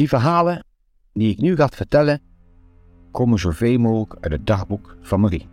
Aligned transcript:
Die 0.00 0.08
verhalen 0.08 0.64
die 1.12 1.30
ik 1.30 1.40
nu 1.40 1.56
ga 1.56 1.68
vertellen, 1.68 2.20
komen 3.10 3.38
zoveel 3.38 3.78
mogelijk 3.78 4.14
uit 4.20 4.32
het 4.32 4.46
dagboek 4.46 4.96
van 5.00 5.20
Marie. 5.20 5.48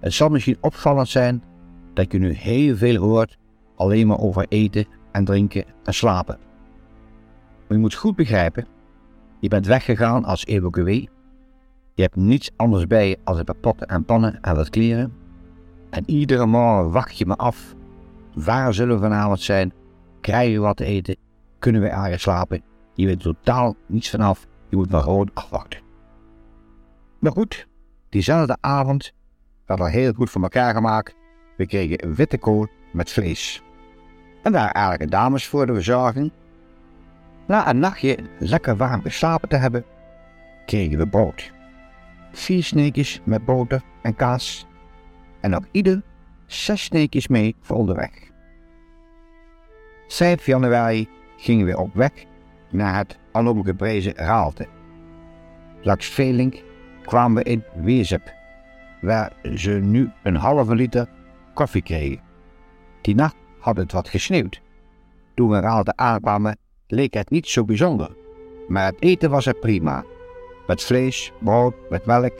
Het 0.00 0.12
zal 0.12 0.28
misschien 0.28 0.56
opvallend 0.60 1.08
zijn 1.08 1.42
dat 1.94 2.12
je 2.12 2.18
nu 2.18 2.32
heel 2.32 2.76
veel 2.76 2.96
hoort 2.96 3.38
alleen 3.76 4.06
maar 4.06 4.18
over 4.18 4.46
eten 4.48 4.86
en 5.12 5.24
drinken 5.24 5.64
en 5.84 5.94
slapen. 5.94 6.38
Maar 7.66 7.76
je 7.76 7.82
moet 7.82 7.94
goed 7.94 8.16
begrijpen, 8.16 8.66
je 9.40 9.48
bent 9.48 9.66
weggegaan 9.66 10.24
als 10.24 10.46
evacuee. 10.46 11.08
Je 11.94 12.02
hebt 12.02 12.16
niets 12.16 12.50
anders 12.56 12.86
bij 12.86 13.08
je 13.08 13.18
als 13.24 13.38
een 13.38 13.60
potten 13.60 13.86
en 13.86 14.04
pannen 14.04 14.40
en 14.40 14.56
wat 14.56 14.70
kleren. 14.70 15.12
En 15.90 16.02
iedere 16.06 16.46
morgen 16.46 16.90
wacht 16.90 17.18
je 17.18 17.26
me 17.26 17.36
af. 17.36 17.74
Waar 18.34 18.74
zullen 18.74 18.94
we 18.94 19.02
vanavond 19.02 19.40
zijn? 19.40 19.72
Krijgen 20.20 20.54
we 20.54 20.60
wat 20.60 20.76
te 20.76 20.84
eten? 20.84 21.16
Kunnen 21.58 21.80
we 21.80 21.88
ergens 21.88 22.22
slapen? 22.22 22.69
Je 23.00 23.06
weet 23.06 23.20
totaal 23.20 23.76
niets 23.86 24.10
vanaf. 24.10 24.46
Je 24.68 24.76
moet 24.76 24.90
maar 24.90 25.02
gewoon 25.02 25.30
afwachten. 25.34 25.80
Maar 27.18 27.32
goed, 27.32 27.66
diezelfde 28.08 28.56
avond 28.60 29.12
werd 29.66 29.80
al 29.80 29.86
heel 29.86 30.12
goed 30.12 30.30
voor 30.30 30.42
elkaar 30.42 30.74
gemaakt. 30.74 31.14
We 31.56 31.66
kregen 31.66 32.04
een 32.04 32.14
witte 32.14 32.38
kool 32.38 32.66
met 32.92 33.10
vlees. 33.10 33.62
En 34.42 34.52
daar 34.52 34.70
eigenlijk 34.70 35.10
dames 35.10 35.46
voor 35.46 35.66
de 35.66 35.74
verzorging. 35.74 36.32
Na 37.46 37.68
een 37.68 37.78
nachtje 37.78 38.18
lekker 38.38 38.76
warm 38.76 39.02
geslapen 39.02 39.48
te 39.48 39.56
hebben, 39.56 39.84
kregen 40.66 40.98
we 40.98 41.08
brood. 41.08 41.52
Vier 42.32 42.62
sneetjes 42.62 43.20
met 43.24 43.44
boter 43.44 43.82
en 44.02 44.16
kaas. 44.16 44.66
En 45.40 45.54
ook 45.54 45.64
ieder 45.70 46.02
zes 46.46 46.84
sneetjes 46.84 47.28
mee 47.28 47.56
voor 47.60 47.76
onderweg. 47.76 48.30
7 50.06 50.42
januari 50.44 51.08
gingen 51.36 51.66
we 51.66 51.78
op 51.78 51.94
weg 51.94 52.28
naar 52.72 52.96
het 52.96 53.18
alom 53.32 53.64
geprezen 53.64 54.14
Raalte. 54.14 54.66
Langs 55.82 56.06
Velink 56.06 56.62
kwamen 57.02 57.42
we 57.42 57.50
in 57.50 57.64
Weersep, 57.74 58.32
waar 59.00 59.32
ze 59.54 59.70
nu 59.70 60.10
een 60.22 60.36
halve 60.36 60.74
liter 60.74 61.08
koffie 61.54 61.82
kregen. 61.82 62.20
Die 63.00 63.14
nacht 63.14 63.36
had 63.58 63.76
het 63.76 63.92
wat 63.92 64.08
gesneeuwd. 64.08 64.60
Toen 65.34 65.50
we 65.50 65.60
Raalte 65.60 65.96
aankwamen, 65.96 66.58
leek 66.86 67.14
het 67.14 67.30
niet 67.30 67.48
zo 67.48 67.64
bijzonder, 67.64 68.16
maar 68.68 68.84
het 68.84 69.02
eten 69.02 69.30
was 69.30 69.46
er 69.46 69.54
prima. 69.54 70.04
Met 70.66 70.82
vlees, 70.82 71.32
brood, 71.38 71.74
met 71.90 72.06
melk 72.06 72.34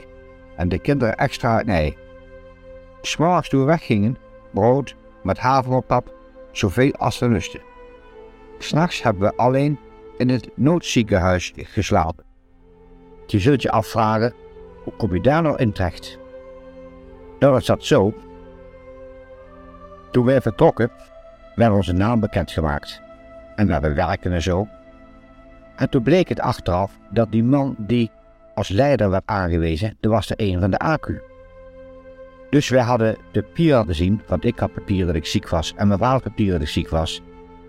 en 0.57 0.69
de 0.69 0.79
kinderen 0.79 1.17
extra 1.17 1.63
nee. 1.63 1.97
S'morgens 3.01 3.49
toen 3.49 3.61
we 3.61 3.67
weggingen, 3.67 4.17
brood 4.51 4.97
met 5.23 5.39
havermelpap, 5.39 6.15
zoveel 6.53 6.93
als 6.93 7.19
we 7.19 7.29
lusten. 7.29 7.61
S'nachts 8.59 9.03
hebben 9.03 9.23
we 9.23 9.37
alleen 9.37 9.79
in 10.21 10.29
het 10.29 10.49
noodziekenhuis 10.55 11.53
geslapen. 11.57 12.25
Je 13.27 13.39
zult 13.39 13.63
je 13.63 13.71
afvragen, 13.71 14.33
hoe 14.85 14.93
kom 14.93 15.15
je 15.15 15.21
daar 15.21 15.43
nou 15.43 15.57
in 15.57 15.73
terecht? 15.73 16.19
Nou, 17.39 17.55
het 17.55 17.65
zat 17.65 17.85
zo. 17.85 18.15
Toen 20.11 20.25
wij 20.25 20.41
vertrokken, 20.41 20.91
werd 21.55 21.73
onze 21.73 21.93
naam 21.93 22.21
bekendgemaakt. 22.21 23.01
En 23.57 23.81
we 23.81 23.93
werken 23.95 24.33
en 24.33 24.43
zo. 24.43 24.69
En 25.77 25.91
toen 25.91 26.03
bleek 26.03 26.29
het 26.29 26.41
achteraf 26.41 26.99
dat 27.11 27.33
die 27.33 27.45
man 27.45 27.75
die 27.79 28.11
als 28.55 28.69
leider 28.69 29.11
werd 29.11 29.27
aangewezen, 29.27 29.97
dat 30.01 30.13
was 30.13 30.27
de 30.27 30.35
een 30.37 30.61
van 30.61 30.71
de 30.71 30.79
ACU. 30.79 31.21
Dus 32.51 32.69
wij 32.69 32.83
hadden 32.83 33.17
de 33.33 33.43
papier 33.43 33.85
gezien, 33.85 34.23
want 34.27 34.45
ik 34.45 34.59
had 34.59 34.73
papier 34.73 35.07
dat 35.07 35.15
ik 35.15 35.27
ziek 35.27 35.49
was 35.49 35.75
en 35.77 35.89
mijn 35.89 35.99
vader 35.99 36.23
papier 36.23 36.53
dat 36.53 36.61
ik 36.61 36.69
ziek 36.69 36.89
was. 36.89 37.23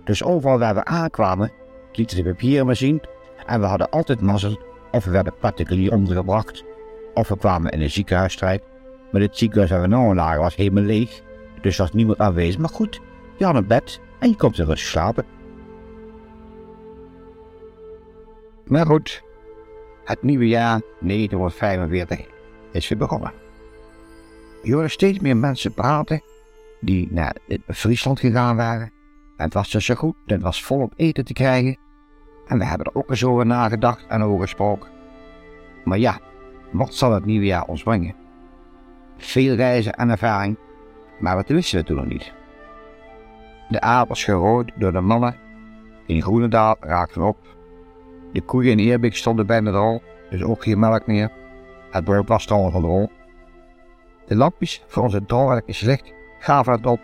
Dus 0.03 0.23
overal 0.23 0.59
waar 0.59 0.75
we 0.75 0.85
aankwamen, 0.85 1.51
lieten 1.97 2.17
de 2.17 2.23
papieren 2.23 2.65
maar 2.65 2.75
zien 2.75 3.01
en 3.45 3.59
we 3.59 3.65
hadden 3.65 3.89
altijd 3.89 4.21
mazzel 4.21 4.59
of 4.91 5.05
we 5.05 5.11
werden 5.11 5.33
particulier 5.39 5.91
ondergebracht 5.91 6.63
of 7.13 7.27
we 7.27 7.37
kwamen 7.37 7.71
in 7.71 7.81
een 7.81 7.89
ziekenhuis. 7.89 8.39
Maar 8.41 9.21
het 9.21 9.37
ziekenhuis 9.37 9.69
waar 9.69 9.81
we 9.81 9.87
nou 9.87 10.15
lagen 10.15 10.41
was 10.41 10.55
helemaal 10.55 10.83
leeg, 10.83 11.21
dus 11.61 11.77
was 11.77 11.91
niemand 11.91 12.19
aanwezig. 12.19 12.59
Maar 12.59 12.69
goed, 12.69 13.01
je 13.37 13.45
had 13.45 13.55
een 13.55 13.67
bed 13.67 13.99
en 14.19 14.29
je 14.29 14.35
komt 14.35 14.57
er 14.57 14.65
rustig 14.65 14.89
slapen. 14.89 15.25
Maar 18.65 18.85
goed, 18.85 19.23
het 20.03 20.23
nieuwe 20.23 20.47
jaar 20.47 20.81
1945 20.99 22.27
is 22.71 22.87
weer 22.87 22.97
begonnen. 22.97 23.33
Je 24.63 24.73
hoorde 24.73 24.89
steeds 24.89 25.19
meer 25.19 25.37
mensen 25.37 25.73
praten 25.73 26.21
die 26.79 27.07
naar 27.11 27.35
Friesland 27.67 28.19
gegaan 28.19 28.55
waren. 28.55 28.91
Het 29.41 29.53
was 29.53 29.69
dus 29.69 29.85
zo 29.85 29.95
goed, 29.95 30.15
het 30.25 30.41
was 30.41 30.63
volop 30.63 30.93
eten 30.95 31.25
te 31.25 31.33
krijgen. 31.33 31.77
En 32.47 32.57
we 32.57 32.65
hebben 32.65 32.87
er 32.87 32.95
ook 32.95 33.09
eens 33.09 33.25
over 33.25 33.45
nagedacht 33.45 34.05
en 34.07 34.21
over 34.21 34.41
gesproken. 34.41 34.89
Maar 35.83 35.97
ja, 35.97 36.19
wat 36.71 36.93
zal 36.93 37.13
het 37.13 37.25
nieuwe 37.25 37.45
jaar 37.45 37.65
ons 37.65 37.83
brengen? 37.83 38.15
Veel 39.17 39.55
reizen 39.55 39.93
en 39.93 40.09
ervaring, 40.09 40.57
maar 41.19 41.35
wat 41.35 41.47
wisten 41.47 41.79
we 41.79 41.85
toen 41.85 41.95
nog 41.95 42.05
niet. 42.05 42.33
De 43.69 44.05
was 44.07 44.23
gerooid 44.23 44.71
door 44.75 44.91
de 44.91 45.01
mannen. 45.01 45.35
In 46.05 46.21
Groenendaal 46.21 46.75
raakten 46.79 47.21
op. 47.21 47.37
De 48.33 48.41
koeien 48.41 48.71
in 48.71 48.79
Eerbeek 48.79 49.15
stonden 49.15 49.47
bijna 49.47 49.71
rol, 49.71 50.01
dus 50.29 50.43
ook 50.43 50.63
geen 50.63 50.79
melk 50.79 51.07
meer. 51.07 51.31
Het 51.91 52.03
brood 52.03 52.27
was 52.27 52.45
trouwens 52.45 52.75
de 52.75 52.81
rol. 52.81 53.11
De 54.25 54.35
lampjes 54.35 54.83
voor 54.87 55.03
onze 55.03 55.25
doorwerkers 55.25 55.77
slecht 55.77 56.13
gaven 56.39 56.73
het 56.73 56.85
op. 56.85 56.99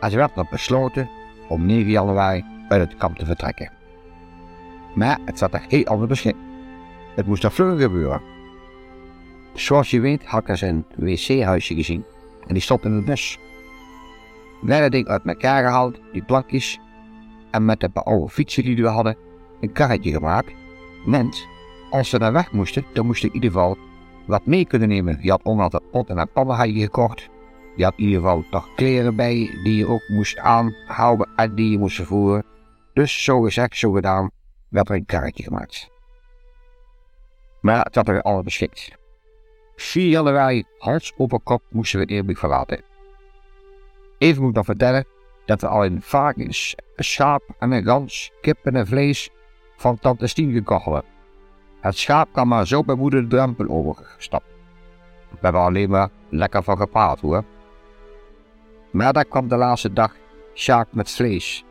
En 0.00 0.10
ze 0.10 0.16
werd 0.16 0.34
dan 0.34 0.46
besloten 0.50 1.08
om 1.54 1.66
9 1.66 1.90
januari 1.90 2.44
uit 2.68 2.80
het 2.80 2.96
kamp 2.98 3.16
te 3.16 3.24
vertrekken. 3.24 3.70
Maar 4.94 5.18
het 5.24 5.38
zat 5.38 5.54
er 5.54 5.64
heel 5.68 5.84
anders 5.84 6.08
beschik. 6.08 6.36
Het 7.14 7.26
moest 7.26 7.44
er 7.44 7.52
vlug 7.52 7.80
gebeuren. 7.80 8.20
Zoals 9.54 9.90
je 9.90 10.00
weet 10.00 10.24
had 10.24 10.48
ik 10.48 10.60
een 10.60 10.84
wc-huisje 10.96 11.74
gezien 11.74 12.04
en 12.46 12.54
die 12.54 12.62
stond 12.62 12.84
in 12.84 12.92
het 12.92 13.04
bos. 13.04 13.38
Wij 14.60 14.72
hadden 14.72 14.90
ding 14.90 15.06
uit 15.06 15.24
elkaar 15.24 15.64
gehaald, 15.64 16.00
die 16.12 16.22
plankjes, 16.22 16.80
en 17.50 17.64
met 17.64 17.80
de 17.80 17.88
paar 17.88 18.02
oude 18.02 18.28
fietsen 18.28 18.64
die 18.64 18.76
we 18.76 18.88
hadden, 18.88 19.16
een 19.60 19.72
karretje 19.72 20.12
gemaakt. 20.12 20.52
Ment, 21.04 21.46
als 21.90 22.08
ze 22.08 22.18
naar 22.18 22.32
weg 22.32 22.52
moesten, 22.52 22.84
dan 22.92 23.06
moest 23.06 23.24
ik 23.24 23.28
in 23.28 23.34
ieder 23.34 23.50
geval 23.50 23.78
wat 24.26 24.46
mee 24.46 24.66
kunnen 24.66 24.88
nemen. 24.88 25.18
Je 25.20 25.30
had 25.30 25.42
onder 25.42 25.70
de 25.70 25.80
pot 25.90 26.08
en 26.08 26.74
je 26.74 26.80
gekocht. 26.80 27.28
Je 27.76 27.84
had 27.84 27.94
in 27.96 28.04
ieder 28.04 28.20
geval 28.20 28.44
toch 28.50 28.74
kleren 28.74 29.16
bij 29.16 29.58
die 29.62 29.76
je 29.76 29.86
ook 29.86 30.08
moest 30.08 30.38
aanhouden 30.38 31.28
en 31.36 31.54
die 31.54 31.70
je 31.70 31.78
moest 31.78 31.96
vervoeren. 31.96 32.44
Dus 32.92 33.24
zo 33.24 33.40
gezegd, 33.40 33.76
zo 33.76 33.92
gedaan, 33.92 34.30
werd 34.68 34.88
er 34.88 34.94
een 34.94 35.06
karretje 35.06 35.42
gemaakt. 35.42 35.90
Maar 37.60 37.84
het 37.84 37.94
had 37.94 38.08
er 38.08 38.22
alles 38.22 38.42
beschikt. 38.42 38.90
4 39.76 40.08
januari, 40.08 40.64
hals 40.78 41.12
over 41.16 41.40
kop, 41.40 41.62
moesten 41.70 42.00
we 42.00 42.06
Eerbeek 42.06 42.38
verlaten. 42.38 42.82
Even 44.18 44.40
moet 44.40 44.50
ik 44.50 44.56
nog 44.56 44.64
vertellen 44.64 45.06
dat 45.44 45.60
we 45.60 45.68
al 45.68 45.84
in 45.84 46.02
varkens, 46.02 46.74
een 46.96 47.04
schaap 47.04 47.42
en 47.58 47.70
een 47.70 47.84
gans, 47.84 48.32
kip 48.40 48.66
en 48.66 48.74
een 48.74 48.86
vlees 48.86 49.30
van 49.76 49.98
tante 49.98 50.26
Stien 50.26 50.52
gekocht. 50.52 51.04
Het 51.80 51.96
schaap 51.96 52.28
kwam 52.32 52.48
maar 52.48 52.66
zo 52.66 52.84
bij 52.84 52.94
moeder 52.94 53.22
de 53.22 53.28
drempel 53.28 53.68
overgestapt. 53.68 54.46
We 55.30 55.38
hebben 55.40 55.60
alleen 55.60 55.90
maar 55.90 56.08
lekker 56.28 56.62
van 56.62 56.76
gepraat 56.76 57.20
hoor. 57.20 57.44
Maar 58.94 59.12
daar 59.12 59.24
kwam 59.24 59.48
de 59.48 59.56
laatste 59.56 59.92
dag 59.92 60.16
Sjaak 60.54 60.88
met 60.92 61.10
vlees. 61.10 61.64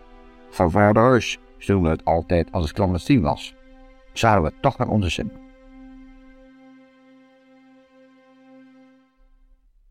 Van 0.49 0.71
vader 0.71 1.03
huis 1.03 1.39
doen 1.65 1.83
we 1.83 1.89
het 1.89 2.05
altijd 2.05 2.51
als 2.51 2.63
het 2.63 2.73
clandestien 2.73 3.21
was. 3.21 3.55
Zouden 4.13 4.51
we 4.51 4.59
toch 4.61 4.77
naar 4.77 4.87
onze 4.87 5.09
zin. 5.09 5.31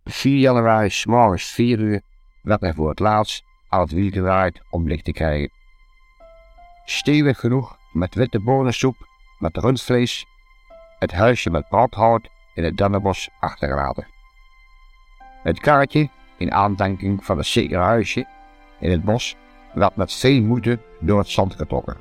4 0.05 0.39
januari, 0.39 0.91
s 0.91 1.07
morgens 1.07 1.45
4 1.45 1.79
uur, 1.79 2.03
werd 2.43 2.63
er 2.63 2.75
voor 2.75 2.89
het 2.89 2.99
laatst 2.99 3.45
aan 3.69 3.81
het 3.81 3.93
wiel 3.93 4.11
gedraaid 4.11 4.61
om 4.71 4.89
licht 4.89 5.05
te 5.05 5.13
krijgen. 5.13 5.51
Stevig 6.85 7.41
genoeg 7.41 7.77
met 7.93 8.15
witte 8.15 8.41
bonensoep, 8.41 8.97
met 9.39 9.57
rundvlees, 9.57 10.27
het 10.99 11.13
huisje 11.13 11.51
met 11.51 11.69
brandhout 11.69 12.29
in 12.55 12.65
het 12.65 12.77
dennenbos 12.77 13.31
achtergelaten. 13.41 14.07
Het 15.43 15.61
karretje, 15.61 16.11
in 16.37 16.53
aandenking 16.53 17.25
van 17.25 17.37
het 17.37 17.47
zekere 17.47 17.81
huisje 17.81 18.27
in 18.81 18.91
het 18.91 19.05
bos, 19.05 19.37
werd 19.75 19.97
met 19.97 20.13
veel 20.13 20.43
moeite 20.43 20.79
door 21.01 21.19
het 21.19 21.29
zand 21.29 21.55
getrokken. 21.55 21.97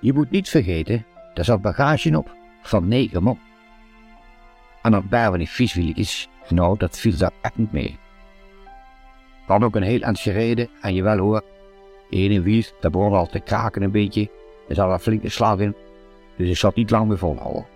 Je 0.00 0.12
moet 0.12 0.30
niet 0.30 0.48
vergeten, 0.48 1.06
er 1.34 1.44
zat 1.44 1.62
bagage 1.62 2.18
op 2.18 2.36
van 2.62 2.88
negen 2.88 3.22
man. 3.22 3.38
En 4.82 4.90
dat 4.90 5.08
bij 5.08 5.26
van 5.26 5.38
die 5.38 5.48
vieswieltjes, 5.48 6.28
nou, 6.48 6.78
dat 6.78 6.98
viel 6.98 7.16
daar 7.16 7.32
echt 7.40 7.56
niet 7.56 7.72
mee. 7.72 7.98
We 9.46 9.54
hadden 9.54 9.68
ook 9.68 9.76
een 9.76 9.82
heel 9.82 10.00
eind 10.00 10.26
en 10.80 10.94
je 10.94 11.02
wel 11.02 11.18
hoor, 11.18 11.42
ene 12.10 12.40
wiel, 12.40 12.62
daar 12.80 12.90
begon 12.90 13.12
al 13.12 13.26
te 13.26 13.40
kraken 13.40 13.82
een 13.82 13.90
beetje. 13.90 14.30
Er 14.68 14.74
zat 14.74 14.90
een 14.90 15.00
flinke 15.00 15.28
slag 15.28 15.58
in, 15.58 15.74
dus 16.36 16.48
ik 16.48 16.56
zat 16.56 16.74
niet 16.74 16.90
lang 16.90 17.08
meer 17.08 17.18
volhouden. 17.18 17.66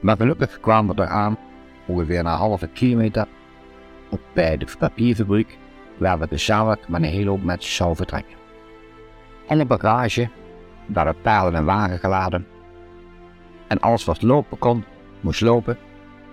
Maar 0.00 0.16
gelukkig 0.16 0.60
kwamen 0.60 0.96
we 0.96 1.02
eraan, 1.02 1.38
ongeveer 1.86 2.18
een 2.18 2.26
halve 2.26 2.68
kilometer, 2.68 3.26
op 4.08 4.20
bij 4.32 4.56
de 4.56 4.66
papierfabriek, 4.78 5.58
waar 5.96 6.18
we 6.18 6.26
gezamenlijk 6.28 6.88
met 6.88 7.02
een 7.02 7.08
hele 7.08 7.30
hoop 7.30 7.42
mensen 7.42 7.72
zouden 7.72 7.96
vertrekken. 7.96 8.36
En 9.46 9.58
de 9.58 9.64
bagage, 9.64 10.28
waren 10.86 11.20
paarden 11.20 11.54
en 11.54 11.64
wagen 11.64 11.98
geladen. 11.98 12.46
En 13.66 13.80
alles 13.80 14.04
wat 14.04 14.22
lopen 14.22 14.58
kon, 14.58 14.84
moest 15.20 15.40
lopen. 15.40 15.78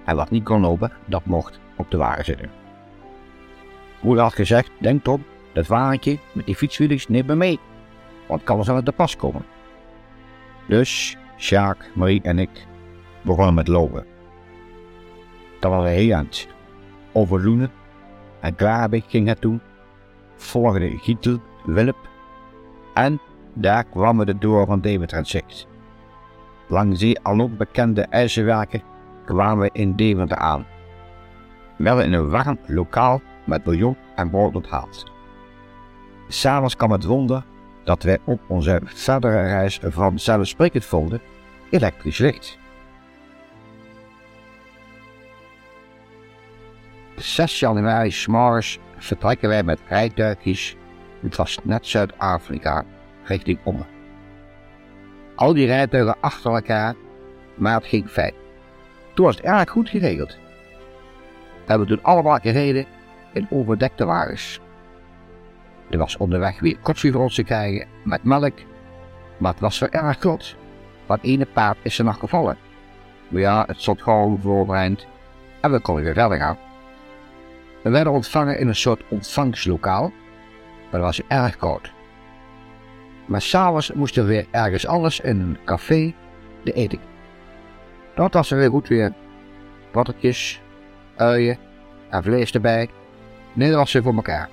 En 0.05 0.15
wat 0.15 0.29
niet 0.29 0.43
kon 0.43 0.61
lopen, 0.61 0.91
dat 1.05 1.25
mocht 1.25 1.59
op 1.75 1.91
de 1.91 1.97
wagen 1.97 2.25
zitten. 2.25 2.51
Moeder 4.01 4.23
had 4.23 4.33
gezegd, 4.33 4.71
denk 4.77 5.07
op, 5.07 5.21
dat 5.53 5.67
wagentje 5.67 6.17
met 6.31 6.45
die 6.45 6.55
fietswielen 6.55 6.99
neemt 7.07 7.27
me 7.27 7.35
mee. 7.35 7.59
Want 8.27 8.43
kan 8.43 8.59
er 8.59 8.71
aan 8.71 8.83
de 8.83 8.91
pas 8.91 9.15
komen. 9.15 9.45
Dus 10.67 11.17
Sjaak, 11.37 11.91
Marie 11.93 12.21
en 12.21 12.39
ik 12.39 12.67
begonnen 13.21 13.53
met 13.53 13.67
lopen. 13.67 14.05
Dat 15.59 15.71
was 15.71 15.83
een 15.83 15.89
heel 15.89 16.15
eind. 16.15 16.47
Over 17.13 17.43
Loenen 17.43 17.71
en 18.39 18.55
Klaarbek 18.55 19.03
ging 19.07 19.27
het 19.27 19.41
toen. 19.41 19.61
Volgde 20.35 20.97
Gietel, 20.97 21.39
Wilp 21.65 21.97
en 22.93 23.19
daar 23.53 23.83
kwamen 23.83 24.25
de 24.25 24.37
door 24.37 24.65
van 24.65 24.81
Deventer 24.81 25.25
zicht. 25.25 25.67
Langs 26.67 26.99
die 26.99 27.19
al 27.19 27.49
bekende 27.49 28.01
ijzerwerken 28.01 28.81
kwamen 29.25 29.63
we 29.63 29.69
in 29.73 29.95
Deventer 29.95 30.37
aan. 30.37 30.65
Wel 31.77 32.01
in 32.01 32.13
een 32.13 32.29
warm 32.29 32.57
lokaal 32.67 33.21
met 33.45 33.63
bouillon 33.63 33.97
en 34.15 34.29
brood 34.29 34.55
onthaald. 34.55 35.11
S'avonds 36.27 36.75
kwam 36.75 36.91
het 36.91 37.03
wonder 37.03 37.43
dat 37.83 38.03
wij 38.03 38.19
op 38.23 38.41
onze 38.47 38.81
verdere 38.83 39.41
reis 39.41 39.79
vanzelfsprekend 39.83 40.85
vonden 40.85 41.21
elektrisch 41.69 42.17
licht. 42.17 42.57
6 47.15 47.59
januari 47.59 48.11
s'morgens 48.11 48.79
vertrekken 48.97 49.49
wij 49.49 49.63
met 49.63 49.79
rijtuigjes, 49.87 50.75
het 51.21 51.35
was 51.35 51.57
net 51.63 51.87
Zuid-Afrika, 51.87 52.85
richting 53.23 53.59
Ommen. 53.63 53.87
Al 55.35 55.53
die 55.53 55.65
rijtuigen 55.65 56.15
achter 56.19 56.53
elkaar, 56.53 56.95
maar 57.55 57.75
het 57.75 57.85
ging 57.85 58.09
fijn. 58.09 58.33
Toen 59.13 59.25
was 59.25 59.35
het 59.35 59.45
erg 59.45 59.69
goed 59.69 59.89
geregeld. 59.89 60.37
We 61.65 61.69
hebben 61.69 61.87
toen 61.87 62.03
allemaal 62.03 62.39
gereden 62.39 62.85
in 63.33 63.47
overdekte 63.49 64.05
wagens. 64.05 64.59
Er 65.89 65.97
was 65.97 66.17
onderweg 66.17 66.59
weer 66.59 66.77
koffie 66.81 67.11
voor 67.11 67.21
ons 67.21 67.35
te 67.35 67.43
krijgen 67.43 67.87
met 68.03 68.23
melk, 68.23 68.53
maar 69.37 69.51
het 69.51 69.61
was 69.61 69.79
wel 69.79 69.89
erg 69.89 70.19
groot. 70.19 70.55
Van 71.05 71.19
ene 71.21 71.45
paard 71.45 71.77
is 71.81 71.97
er 71.97 72.05
nog 72.05 72.19
gevallen. 72.19 72.57
Maar 73.27 73.41
ja, 73.41 73.63
het 73.67 73.81
stond 73.81 74.01
gewoon 74.01 74.39
voorbereid 74.41 75.07
en 75.61 75.71
we 75.71 75.79
konden 75.79 76.03
weer 76.03 76.13
verder 76.13 76.37
gaan. 76.37 76.57
We 77.83 77.89
werden 77.89 78.13
ontvangen 78.13 78.59
in 78.59 78.67
een 78.67 78.75
soort 78.75 79.03
ontvangstlokaal, 79.07 80.11
maar 80.91 81.01
was 81.01 81.21
erg 81.27 81.57
koud. 81.57 81.91
Maar 83.25 83.41
s'avonds 83.41 83.91
moesten 83.93 84.23
we 84.23 84.29
weer 84.29 84.45
ergens 84.51 84.87
anders 84.87 85.19
in 85.19 85.39
een 85.39 85.57
café 85.65 86.13
de 86.63 86.73
eten. 86.73 86.99
Dat 88.15 88.33
was 88.33 88.51
er 88.51 88.57
weer 88.57 88.69
goed 88.69 88.87
weer. 88.87 89.13
Wattertjes, 89.91 90.61
uien 91.15 91.57
en 92.09 92.23
vlees 92.23 92.51
erbij. 92.51 92.89
Nee, 93.53 93.69
dat 93.69 93.77
was 93.77 93.91
voor 94.03 94.15
elkaar. 94.15 94.49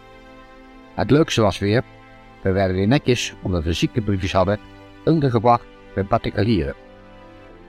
Het 0.95 1.11
leukste 1.11 1.41
was 1.41 1.59
weer, 1.59 1.83
we 2.43 2.53
werden 2.53 2.77
weer 2.77 2.87
netjes, 2.87 3.35
omdat 3.43 3.65
we 3.65 3.73
ziekenbriefjes 3.73 4.33
hadden, 4.33 4.59
ondergebracht 5.05 5.65
bij 5.95 6.05
particulieren. 6.05 6.75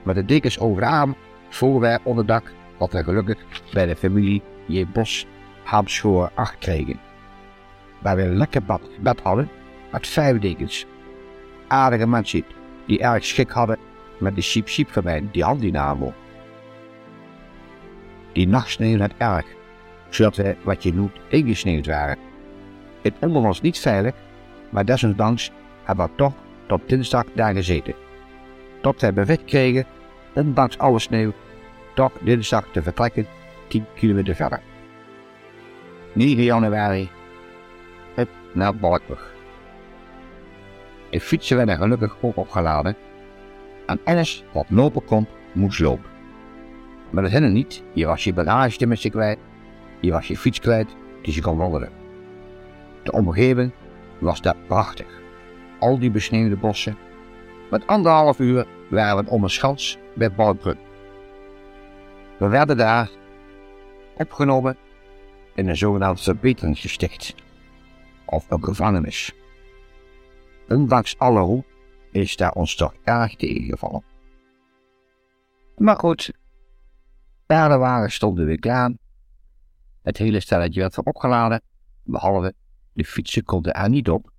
Met 0.02 0.14
de 0.14 0.24
dekens 0.24 0.58
over 0.58 0.80
de 0.80 0.88
arm, 0.88 1.16
voorwerp 1.48 2.06
onderdak, 2.06 2.52
wat 2.78 2.92
we 2.92 3.04
gelukkig 3.04 3.38
bij 3.72 3.86
de 3.86 3.96
familie 3.96 4.42
J. 4.66 4.86
Bos 4.92 5.26
Habschoor 5.62 6.30
8 6.34 6.58
kregen. 6.58 7.00
Waar 7.98 8.16
we 8.16 8.22
een 8.22 8.36
lekker 8.36 8.62
bad, 8.62 8.80
bed 9.00 9.20
hadden 9.20 9.48
met 9.92 10.06
vijf 10.06 10.38
dekens. 10.38 10.86
Aardige 11.68 12.06
mensen 12.06 12.44
die 12.86 12.98
erg 12.98 13.24
schik 13.24 13.50
hadden 13.50 13.78
met 14.18 14.34
de 14.34 14.40
sheep 14.40 14.68
sheep 14.68 15.02
mij, 15.02 15.28
die 15.30 15.44
handdynamo. 15.44 16.12
Die 18.32 18.48
nacht 18.48 18.70
sneeuwde 18.70 19.02
het 19.02 19.14
erg, 19.16 19.46
zodat 20.08 20.36
we 20.36 20.56
wat 20.62 20.82
je 20.82 20.94
noemt 20.94 21.18
ingesneeuwd 21.28 21.86
waren. 21.86 22.18
Het 23.02 23.14
onder 23.18 23.42
was 23.42 23.60
niet 23.60 23.78
veilig, 23.78 24.14
maar 24.70 24.84
desondanks 24.84 25.50
hebben 25.82 26.06
we 26.06 26.12
toch 26.16 26.32
tot 26.66 26.88
dinsdag 26.88 27.24
daar 27.34 27.54
gezeten. 27.54 27.94
Tot 28.80 29.00
we 29.00 29.12
bevet 29.12 29.44
kregen, 29.44 29.86
ondanks 30.34 30.78
alle 30.78 30.98
sneeuw, 30.98 31.32
toch 31.94 32.12
dinsdag 32.20 32.64
te 32.72 32.82
vertrekken 32.82 33.26
10 33.68 33.86
kilometer 33.94 34.34
verder. 34.34 34.60
9 36.12 36.42
januari, 36.42 37.10
het 38.14 38.28
naar 38.52 38.76
Balkburg. 38.76 39.34
De 41.10 41.20
fietsen 41.20 41.56
werden 41.56 41.76
gelukkig 41.76 42.16
ook 42.20 42.36
opgeladen 42.36 42.96
en 43.86 44.00
alles 44.04 44.44
wat 44.52 44.66
lopen 44.68 45.04
kon, 45.04 45.26
moest 45.52 45.80
lopen. 45.80 46.10
Maar 47.10 47.22
dat 47.22 47.32
hinderde 47.32 47.56
niet, 47.56 47.82
je 47.92 48.06
was 48.06 48.24
je 48.24 48.32
bagage 48.32 49.10
kwijt, 49.10 49.38
je 50.00 50.12
was 50.12 50.28
je 50.28 50.36
fiets 50.36 50.60
kwijt, 50.60 50.96
dus 51.22 51.34
je 51.34 51.42
kon 51.42 51.56
wandelen. 51.56 51.90
De 53.02 53.12
omgeving 53.12 53.72
was 54.18 54.40
daar 54.40 54.56
prachtig. 54.66 55.06
Al 55.78 55.98
die 55.98 56.10
besneeuwde 56.10 56.56
bossen. 56.56 56.96
Met 57.70 57.86
anderhalf 57.86 58.38
uur 58.38 58.66
waren 58.88 59.24
we 59.24 59.30
om 59.30 59.42
een 59.42 59.50
schans 59.50 59.98
bij 60.14 60.32
Balkbrug. 60.32 60.76
We 62.38 62.48
werden 62.48 62.76
daar 62.76 63.10
opgenomen 64.16 64.76
in 65.54 65.68
een 65.68 65.76
zogenaamd 65.76 66.20
verbeteringsgesticht, 66.20 67.34
of 68.24 68.50
een 68.50 68.64
gevangenis. 68.64 69.32
Ondanks 70.68 71.18
alle 71.18 71.40
roep 71.40 71.66
is 72.10 72.36
daar 72.36 72.52
ons 72.52 72.74
toch 72.74 72.94
erg 73.04 73.36
tegengevallen. 73.36 74.04
Maar 75.76 75.96
goed, 75.96 76.32
paardenwagen 77.46 78.10
stonden 78.10 78.46
weer 78.46 78.58
klaar. 78.58 78.92
Het 80.02 80.18
hele 80.18 80.40
stelletje 80.40 80.80
werd 80.80 80.96
weer 80.96 81.04
opgeladen, 81.04 81.62
behalve 82.02 82.54
de 82.92 83.04
fietsen 83.04 83.44
konden 83.44 83.74
er 83.74 83.88
niet 83.88 84.08
op. 84.08 84.30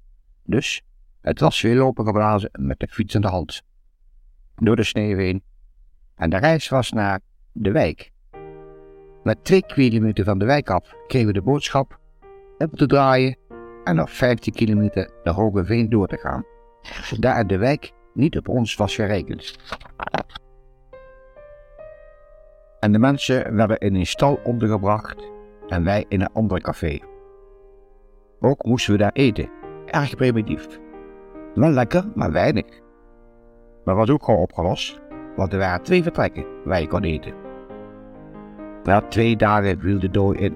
Dus 0.44 0.82
het 1.22 1.40
was 1.40 1.62
weer 1.62 1.76
lopen 1.76 2.06
geblazen 2.06 2.50
met 2.52 2.80
de 2.80 2.88
fiets 2.88 3.16
in 3.16 3.22
de 3.22 3.28
hand. 3.28 3.62
Door 4.56 4.76
de 4.76 4.84
sneeuw 4.84 5.18
heen. 5.18 5.44
En 6.16 6.30
de 6.30 6.38
reis 6.38 6.70
was 6.70 6.92
naar 6.92 7.20
de 7.52 7.72
wijk. 7.72 8.13
Met 9.24 9.44
twee 9.44 9.66
kilometer 9.66 10.24
van 10.24 10.38
de 10.38 10.46
wijk 10.46 10.70
af 10.70 10.94
kregen 11.08 11.28
we 11.28 11.34
de 11.34 11.42
boodschap 11.42 12.00
om 12.58 12.70
te 12.70 12.86
draaien 12.86 13.38
en 13.84 13.96
nog 13.96 14.12
15 14.12 14.54
kilometer 14.54 15.10
naar 15.24 15.34
Hogeveen 15.34 15.90
door 15.90 16.08
te 16.08 16.18
gaan. 16.18 16.46
Daar 17.20 17.48
de 17.48 17.58
wijk 17.58 17.92
niet 18.14 18.38
op 18.38 18.48
ons 18.48 18.76
was 18.76 18.96
gerekend. 18.96 19.58
En 22.80 22.92
de 22.92 23.00
mensen 23.00 23.56
werden 23.56 23.78
in 23.78 23.96
een 23.96 24.06
stal 24.06 24.40
ondergebracht 24.44 25.32
en 25.68 25.84
wij 25.84 26.06
in 26.08 26.22
een 26.22 26.34
ander 26.34 26.62
café. 26.62 27.00
Ook 28.40 28.64
moesten 28.64 28.94
we 28.94 29.00
daar 29.00 29.14
eten, 29.14 29.50
erg 29.86 30.16
primitief. 30.16 30.80
Wel 31.56 31.70
lekker, 31.70 32.12
maar 32.16 32.32
weinig. 32.32 32.82
Maar 33.84 33.96
was 33.96 34.10
ook 34.10 34.24
gewoon 34.24 34.40
opgelost, 34.40 35.02
want 35.36 35.54
er 35.54 35.60
waren 35.60 35.84
twee 35.84 36.04
vertrekken 36.04 36.46
waar 36.66 36.82
je 36.82 36.88
kon 36.88 37.04
eten. 37.04 37.43
Na 38.84 39.02
twee 39.02 39.36
dagen 39.36 39.80
viel 39.80 40.00
de 40.00 40.10
dooi 40.10 40.40
in 40.40 40.56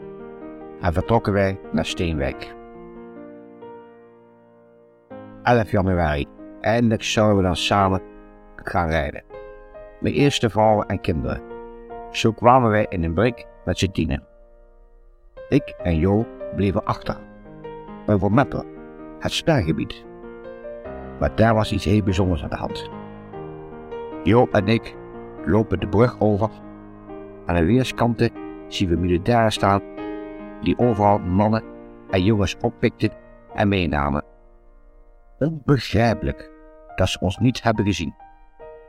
en 0.81 0.93
vertrokken 0.93 1.34
wij 1.34 1.60
naar 1.72 1.86
Steenwijk. 1.86 2.55
11 5.43 5.72
januari. 5.72 6.25
Eindelijk 6.62 7.03
zouden 7.03 7.38
we 7.38 7.43
dan 7.43 7.55
samen 7.55 8.01
gaan 8.55 8.89
rijden. 8.89 9.24
Mijn 10.00 10.13
eerste 10.13 10.50
vrouwen 10.50 10.88
en 10.88 11.01
kinderen. 11.01 11.41
Zo 12.12 12.31
kwamen 12.31 12.69
wij 12.69 12.86
in 12.89 13.03
een 13.03 13.13
brik 13.13 13.48
met 13.65 13.77
z'n 13.77 13.91
tienen. 13.91 14.24
Ik 15.50 15.75
en 15.84 15.98
Jo 15.98 16.25
bleven 16.55 16.86
achter. 16.86 17.17
Wij 18.05 18.17
voor 18.17 18.34
Meppen, 18.34 18.65
het 19.19 19.31
spergebied. 19.31 20.05
Maar 21.19 21.36
daar 21.36 21.53
was 21.53 21.72
iets 21.72 21.86
heel 21.86 22.03
bijzonders 22.03 22.43
aan 22.43 22.50
de 22.50 22.55
hand. 22.55 22.89
Jo 24.24 24.48
en 24.51 24.67
ik 24.67 24.96
lopen 25.46 25.79
de 25.79 25.88
brug 25.88 26.19
over. 26.19 26.50
Aan 27.48 27.56
de 27.56 27.66
weerskanten 27.66 28.32
zien 28.68 28.89
we 28.89 28.96
militairen 28.96 29.51
staan 29.51 29.82
die 30.62 30.77
overal 30.77 31.20
mannen 31.20 31.63
en 32.10 32.24
jongens 32.24 32.58
oppikten 32.62 33.12
en 33.54 33.68
meenamen. 33.68 34.24
Onbegrijpelijk 35.39 36.51
dat 36.96 37.10
ze 37.10 37.20
ons 37.20 37.38
niet 37.38 37.63
hebben 37.63 37.86
gezien. 37.86 38.16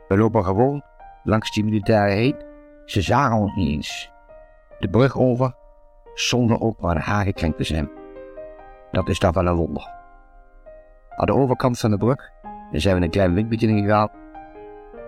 We 0.07 0.17
lopen 0.17 0.43
gewoon 0.43 0.83
langs 1.23 1.51
die 1.51 1.63
militairen 1.63 2.17
heen. 2.17 2.35
Ze 2.85 3.01
zagen 3.01 3.37
ons 3.37 3.55
niet 3.55 3.69
eens. 3.69 4.11
De 4.79 4.89
brug 4.89 5.17
over, 5.17 5.53
zonder 6.13 6.61
ook 6.61 6.79
maar 6.81 6.95
een 6.95 7.01
haar 7.01 7.25
gekrenkt 7.25 7.57
te 7.57 7.63
zijn. 7.63 7.89
Dat 8.91 9.09
is 9.09 9.19
dan 9.19 9.33
wel 9.33 9.45
een 9.45 9.55
wonder. 9.55 9.89
Aan 11.09 11.25
de 11.25 11.33
overkant 11.33 11.79
van 11.79 11.91
de 11.91 11.97
brug 11.97 12.29
zijn 12.71 12.97
we 12.97 13.03
een 13.03 13.09
klein 13.09 13.33
winkeltje 13.33 13.67
gegaan. 13.67 14.09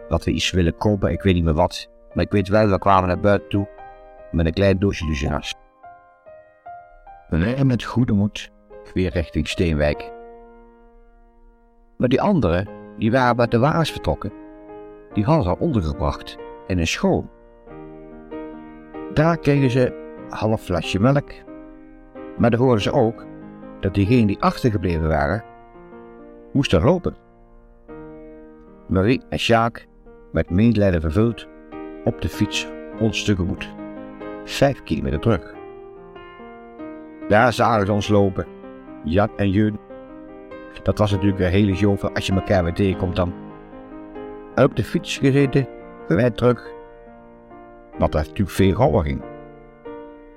Dat 0.08 0.24
we 0.24 0.32
iets 0.32 0.52
willen 0.52 0.78
kopen, 0.78 1.12
ik 1.12 1.22
weet 1.22 1.34
niet 1.34 1.44
meer 1.44 1.54
wat. 1.54 1.91
Maar 2.14 2.24
ik 2.24 2.32
weet 2.32 2.48
wel, 2.48 2.68
we 2.68 2.80
kwamen 2.80 3.08
naar 3.08 3.20
buiten 3.20 3.50
toe 3.50 3.68
met 4.32 4.46
een 4.46 4.54
klein 4.54 4.80
doosje 4.80 5.06
Lucinas. 5.06 5.56
We 7.30 7.38
rijden 7.38 7.68
met 7.68 7.84
goede 7.84 8.14
moed 8.14 8.52
weer 8.94 9.12
richting 9.12 9.48
Steenwijk. 9.48 10.12
Maar 11.98 12.10
die 12.10 12.22
anderen, 12.22 12.68
die 12.98 13.12
waren 13.12 13.36
met 13.36 13.52
de 13.52 13.60
wagens 13.60 13.92
vertrokken. 13.92 14.32
Die 15.14 15.24
hadden 15.24 15.44
ze 15.44 15.60
ondergebracht 15.60 16.38
in 16.68 16.80
een 16.80 16.88
school. 16.88 17.30
Daar 19.14 19.38
kregen 19.38 19.72
ze 19.72 19.94
een 20.30 20.38
half 20.38 20.62
flesje 20.62 21.00
melk. 21.00 21.32
Maar 22.38 22.50
dan 22.50 22.60
hoorden 22.60 22.82
ze 22.82 22.92
ook 22.92 23.26
dat 23.80 23.94
diegenen 23.94 24.28
die 24.28 24.42
achtergebleven 24.42 25.08
waren, 25.08 25.44
moesten 26.54 26.84
lopen. 26.84 27.16
Marie 28.88 29.22
en 29.30 29.40
Sjaak, 29.40 29.88
met 30.32 30.50
medelijden 30.50 31.02
vervuld, 31.02 31.48
op 32.04 32.22
de 32.22 32.30
fiets 32.30 32.68
ons 33.00 33.24
tegemoet. 33.24 33.70
Vijf 34.46 34.84
kilometer 34.84 35.20
terug. 35.20 35.54
Daar 37.28 37.54
zagen 37.54 37.86
ze 37.86 37.92
ons 37.92 38.08
lopen, 38.08 38.46
Jan 39.04 39.30
en 39.36 39.50
Jun. 39.50 39.80
Dat 40.84 40.98
was 40.98 41.12
natuurlijk 41.12 41.40
een 41.40 41.50
hele 41.50 41.76
show 41.76 42.04
als 42.14 42.26
je 42.26 42.34
elkaar 42.34 42.64
weer 42.64 42.74
tegenkomt 42.74 43.16
dan. 43.16 43.34
Op 44.56 44.76
de 44.76 44.84
fiets 44.84 45.18
gezeten, 45.18 45.68
wij 46.08 46.32
terug. 46.32 46.72
Wat 47.98 48.14
er 48.14 48.20
natuurlijk 48.20 48.50
veel 48.50 48.76
gauwer 48.76 49.04
ging. 49.04 49.22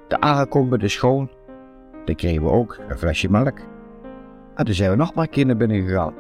De 0.09 0.21
aangekomen 0.21 0.79
de 0.79 0.89
school, 0.89 1.29
dan 2.05 2.15
kregen 2.15 2.43
we 2.43 2.51
ook 2.51 2.79
een 2.89 2.99
flesje 2.99 3.31
melk. 3.31 3.59
En 4.55 4.65
toen 4.65 4.75
zijn 4.75 4.91
we 4.91 4.97
nog 4.97 5.15
maar 5.15 5.29
naar 5.33 5.57
binnen 5.57 5.87
gegaan. 5.87 6.15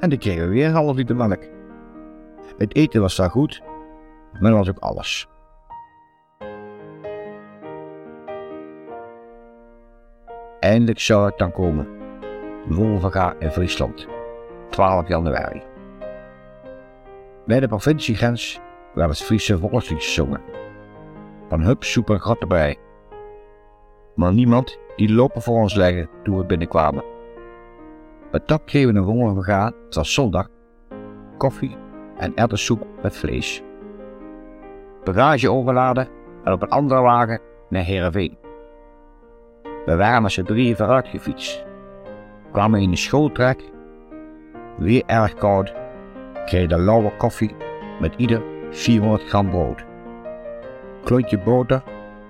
En 0.00 0.10
dan 0.10 0.18
kregen 0.18 0.48
we 0.48 0.54
weer 0.54 0.66
een 0.66 0.72
half 0.72 0.96
liter 0.96 1.16
melk. 1.16 1.42
Het 2.58 2.76
eten 2.76 3.00
was 3.00 3.16
daar 3.16 3.30
goed, 3.30 3.62
maar 4.40 4.50
dat 4.50 4.58
was 4.58 4.68
ook 4.68 4.78
alles. 4.78 5.26
Eindelijk 10.60 11.00
zou 11.00 11.26
het 11.26 11.38
dan 11.38 11.52
komen. 11.52 11.88
Wolvenga 12.68 13.34
in 13.38 13.50
Friesland, 13.50 14.06
12 14.70 15.08
januari. 15.08 15.62
Bij 17.46 17.60
de 17.60 17.68
provinciegrens 17.68 18.60
werd 18.94 19.08
het 19.08 19.22
Friese 19.22 19.58
volkslied 19.58 20.02
gezongen. 20.02 20.40
Van 21.48 21.60
hup, 21.60 21.82
soep 21.82 22.10
en 22.10 22.20
gat 22.20 22.40
erbij. 22.40 22.76
Maar 24.14 24.32
niemand 24.32 24.78
die 24.96 25.12
lopen 25.12 25.42
voor 25.42 25.60
ons 25.60 25.74
leggen 25.74 26.08
toen 26.22 26.36
we 26.36 26.44
binnenkwamen. 26.44 27.04
Met 28.30 28.48
dat 28.48 28.64
kregen 28.64 28.92
we 28.92 28.98
een 28.98 29.04
Wolvenga, 29.04 29.72
het 29.84 29.94
was 29.94 30.12
zondag, 30.12 30.48
koffie 31.38 31.76
en 32.16 32.34
erwtensoep 32.34 32.86
met 33.02 33.16
vlees. 33.16 33.62
Bagage 35.04 35.50
overladen 35.50 36.08
en 36.44 36.52
op 36.52 36.62
een 36.62 36.68
andere 36.68 37.00
wagen 37.00 37.40
naar 37.68 37.82
Heerenveen. 37.82 38.38
We 39.84 39.96
waren 39.96 40.22
met 40.22 40.32
z'n 40.32 40.42
drieën 40.42 40.76
vooruit 40.76 41.08
gefietst. 41.08 41.64
Kwamen 42.52 42.80
in 42.80 42.90
de 42.90 42.96
schooltrek. 42.96 43.62
Weer 44.76 45.02
erg 45.06 45.34
koud. 45.34 45.74
Kregen 46.44 46.84
lauwe 46.84 47.16
koffie 47.16 47.54
met 48.00 48.14
ieder 48.16 48.42
400 48.70 49.22
gram 49.28 49.50
brood. 49.50 49.84
Klontje 51.04 51.38
boter 51.38 51.82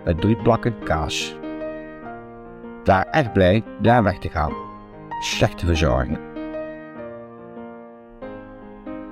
met 0.04 0.20
drie 0.20 0.36
plakken 0.36 0.78
kaas. 0.84 1.36
Daar 2.84 3.06
echt 3.10 3.32
blij 3.32 3.64
daar 3.80 4.02
weg 4.02 4.18
te 4.18 4.28
gaan. 4.28 4.52
Slechte 5.20 5.66
verzorging. 5.66 6.18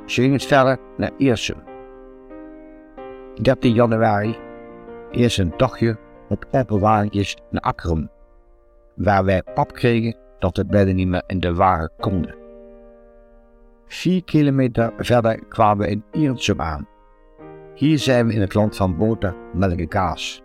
Ze 0.06 0.20
gingen 0.20 0.36
het 0.36 0.46
verder 0.46 0.78
naar 0.96 1.10
Iersum. 1.16 1.69
13 3.42 3.72
januari. 3.72 4.36
Eerst 5.10 5.38
een 5.38 5.52
dagje 5.56 5.96
op 6.28 6.44
appelwagentjes 6.50 7.36
naar 7.50 7.62
Akkerum 7.62 8.10
waar 8.94 9.24
wij 9.24 9.42
pap 9.54 9.72
kregen 9.72 10.16
dat 10.38 10.56
we 10.56 10.66
bijna 10.66 10.92
niet 10.92 11.08
meer 11.08 11.22
in 11.26 11.40
de 11.40 11.54
wagen 11.54 11.90
konden. 11.98 12.34
Vier 13.86 14.24
kilometer 14.24 14.92
verder 14.98 15.44
kwamen 15.48 15.86
we 15.86 15.90
in 15.90 16.04
Iertsum 16.12 16.60
aan. 16.60 16.88
Hier 17.74 17.98
zijn 17.98 18.26
we 18.26 18.32
in 18.32 18.40
het 18.40 18.54
land 18.54 18.76
van 18.76 18.96
boter, 18.96 19.34
melk 19.52 19.78
en 19.78 19.88
kaas. 19.88 20.42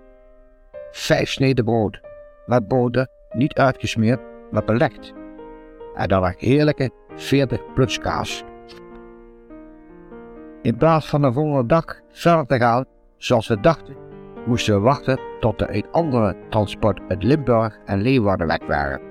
Vijf 0.91 1.29
sneden 1.29 1.65
brood, 1.65 2.01
met 2.45 2.67
boter 2.67 3.07
niet 3.31 3.53
uitgesmeerd, 3.53 4.21
maar 4.51 4.63
belegd. 4.63 5.13
En 5.95 6.07
dan 6.07 6.23
een 6.23 6.35
heerlijke 6.37 6.89
40 7.15 7.73
plus 7.73 7.99
kaas. 7.99 8.43
In 10.65 10.77
plaats 10.77 11.09
van 11.09 11.21
de 11.21 11.33
volgende 11.33 11.65
dag 11.65 11.85
verder 12.09 12.45
te 12.45 12.57
gaan, 12.57 12.85
zoals 13.17 13.47
we 13.47 13.59
dachten, 13.59 13.95
moesten 14.45 14.73
we 14.73 14.79
wachten 14.79 15.19
tot 15.39 15.61
er 15.61 15.75
een 15.75 15.85
andere 15.91 16.35
transport 16.49 16.99
uit 17.07 17.23
Limburg 17.23 17.77
en 17.85 18.01
Leeuwarden 18.01 18.47
weg 18.47 18.65
waren. 18.67 19.01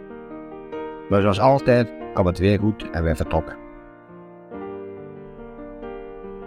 Maar 1.09 1.21
zoals 1.21 1.41
altijd 1.41 1.93
kwam 2.13 2.27
het 2.27 2.39
weer 2.39 2.59
goed 2.59 2.91
en 2.91 3.05
we 3.05 3.15
vertrokken. 3.15 3.57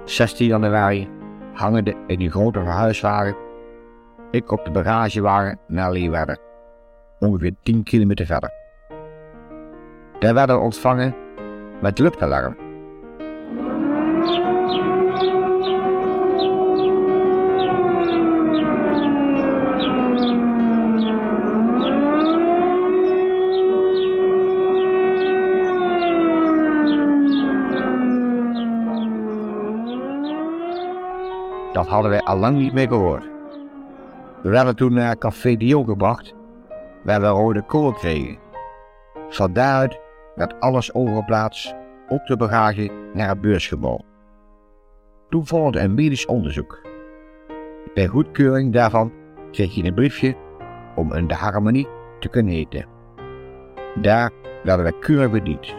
16 0.03 0.47
januari 0.47 1.09
hangende 1.53 1.95
in 2.07 2.19
die 2.19 2.31
grote 2.31 2.59
verhuiswagen, 2.59 3.35
ik 4.31 4.51
op 4.51 4.65
de 4.65 4.71
bagagewagen 4.71 5.59
naar 5.67 5.91
Leeuwarden, 5.91 6.39
ongeveer 7.19 7.55
10 7.63 7.83
kilometer 7.83 8.25
verder. 8.25 8.51
Daar 10.19 10.33
werden 10.33 10.55
we 10.55 10.61
ontvangen 10.61 11.15
met 11.81 11.99
luchtalarm. 11.99 12.66
Dat 31.77 31.87
hadden 31.87 32.11
wij 32.11 32.21
al 32.21 32.37
lang 32.37 32.57
niet 32.57 32.73
meer 32.73 32.87
gehoord. 32.87 33.29
We 34.41 34.49
werden 34.49 34.75
toen 34.75 34.93
naar 34.93 35.17
Café 35.17 35.55
Dio 35.55 35.83
gebracht, 35.83 36.35
waar 37.03 37.21
we 37.21 37.27
rode 37.27 37.61
kool 37.61 37.93
kregen. 37.93 38.37
Van 39.29 39.53
daaruit 39.53 39.99
werd 40.35 40.59
alles 40.59 40.93
overgeplaatst, 40.93 41.75
ook 42.09 42.25
de 42.25 42.37
bagage, 42.37 42.91
naar 43.13 43.29
het 43.29 43.41
beursgebouw. 43.41 43.99
Toen 45.29 45.47
volgde 45.47 45.79
een 45.79 45.93
medisch 45.93 46.25
onderzoek. 46.25 46.81
Bij 47.93 48.07
goedkeuring 48.07 48.73
daarvan 48.73 49.11
kreeg 49.51 49.75
je 49.75 49.83
een 49.83 49.93
briefje 49.93 50.35
om 50.95 51.13
in 51.13 51.27
de 51.27 51.35
harmonie 51.35 51.87
te 52.19 52.29
kunnen 52.29 52.53
eten. 52.53 52.85
Daar 54.01 54.31
werden 54.63 54.85
we 54.85 54.99
keurig 54.99 55.31
bediend. 55.31 55.75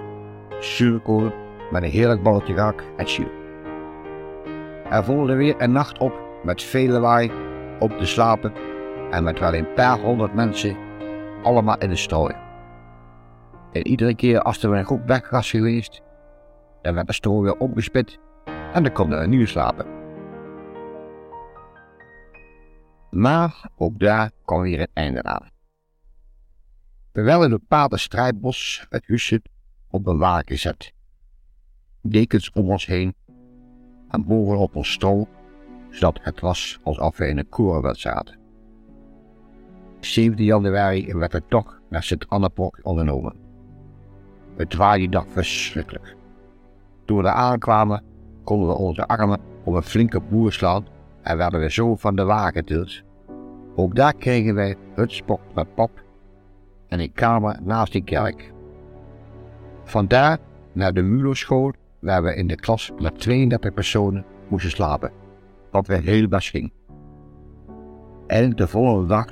Zuurkool 0.61 1.33
met 1.71 1.83
een 1.83 1.91
heerlijk 1.91 2.23
balletje 2.23 2.55
rak 2.55 2.85
en 2.97 3.09
zuur. 3.09 3.38
Er 4.91 5.05
volgde 5.05 5.35
weer 5.35 5.61
een 5.61 5.73
nacht 5.73 5.99
op 5.99 6.13
met 6.43 6.63
veel 6.63 6.89
lawaai 6.89 7.33
op 7.79 7.91
te 7.99 8.07
slapen 8.07 8.53
en 9.11 9.25
met 9.25 9.39
wel 9.39 9.55
een 9.55 9.73
paar 9.75 9.99
honderd 9.99 10.35
mensen 10.35 10.77
allemaal 11.43 11.79
in 11.79 11.89
de 11.89 11.97
strooi. 11.97 12.35
En 13.73 13.87
iedere 13.87 14.15
keer 14.15 14.43
als 14.43 14.63
er 14.63 14.73
een 14.73 14.85
groep 14.85 15.07
weg 15.07 15.31
was 15.31 15.51
geweest, 15.51 16.03
dan 16.83 16.95
werd 16.95 17.07
de 17.07 17.13
strooi 17.13 17.43
weer 17.43 17.59
opgespit 17.59 18.19
en 18.73 18.83
dan 18.83 18.93
konden 18.93 19.21
we 19.21 19.27
nieuw 19.27 19.47
slapen. 19.47 19.87
Maar 23.11 23.71
ook 23.77 23.99
daar 23.99 24.31
kwam 24.45 24.61
weer 24.61 24.79
het 24.79 24.91
einde 24.93 25.23
aan. 25.23 25.51
We 27.13 27.23
werden 27.23 27.45
een 27.45 27.59
bepaalde 27.59 27.99
strijdbos 27.99 28.87
het 28.89 29.09
huisje 29.09 29.43
op 29.89 30.07
een 30.07 30.19
wagen 30.19 30.47
gezet. 30.47 30.93
Dekens 32.01 32.51
om 32.51 32.71
ons 32.71 32.87
heen 32.87 33.15
en 34.11 34.25
bovenop 34.25 34.77
ons 34.77 34.93
stro, 34.93 35.27
zodat 35.91 36.19
het 36.23 36.41
was 36.41 36.79
alsof 36.83 37.17
we 37.17 37.29
in 37.29 37.39
een 37.39 37.49
korenveld 37.49 37.99
zaten. 37.99 38.39
17 40.01 40.45
januari 40.45 41.15
werd 41.15 41.33
het 41.33 41.51
toch 41.51 41.81
naar 41.89 42.03
Sint-Annepoort 42.03 42.83
ondernomen. 42.83 43.37
Het 44.57 44.75
waaide 44.75 45.09
dag 45.09 45.27
verschrikkelijk. 45.29 46.17
Toen 47.05 47.23
we 47.23 47.31
aankwamen, 47.31 48.03
konden 48.45 48.69
we 48.69 48.75
onze 48.75 49.07
armen 49.07 49.41
op 49.65 49.75
een 49.75 49.83
flinke 49.83 50.21
boer 50.21 50.53
slaan 50.53 50.87
en 51.23 51.37
werden 51.37 51.61
we 51.61 51.71
zo 51.71 51.97
van 51.97 52.17
de 52.17 52.25
wagen 52.25 52.53
getild. 52.53 53.03
Ook 53.77 53.95
daar 53.95 54.15
kregen 54.15 54.55
wij 54.55 54.77
hutspot 54.95 55.41
met 55.55 55.75
pap 55.75 56.03
en 56.89 57.01
een 57.01 57.13
kamer 57.13 57.59
naast 57.63 57.93
die 57.93 58.05
kerk. 58.05 58.53
Vandaar 59.85 60.39
naar 60.73 60.93
de 60.93 61.03
Mulo-school 61.03 61.73
waar 62.01 62.23
we 62.23 62.35
in 62.35 62.47
de 62.47 62.57
klas 62.57 62.93
met 62.99 63.21
32 63.21 63.75
personen 63.75 64.25
moesten 64.49 64.71
slapen, 64.71 65.13
wat 65.71 65.87
weer 65.87 66.03
heel 66.03 66.29
best 66.29 66.51
ging. 66.51 66.73
En 68.27 68.51
de 68.51 68.69
volgende 68.69 69.07
dag 69.07 69.27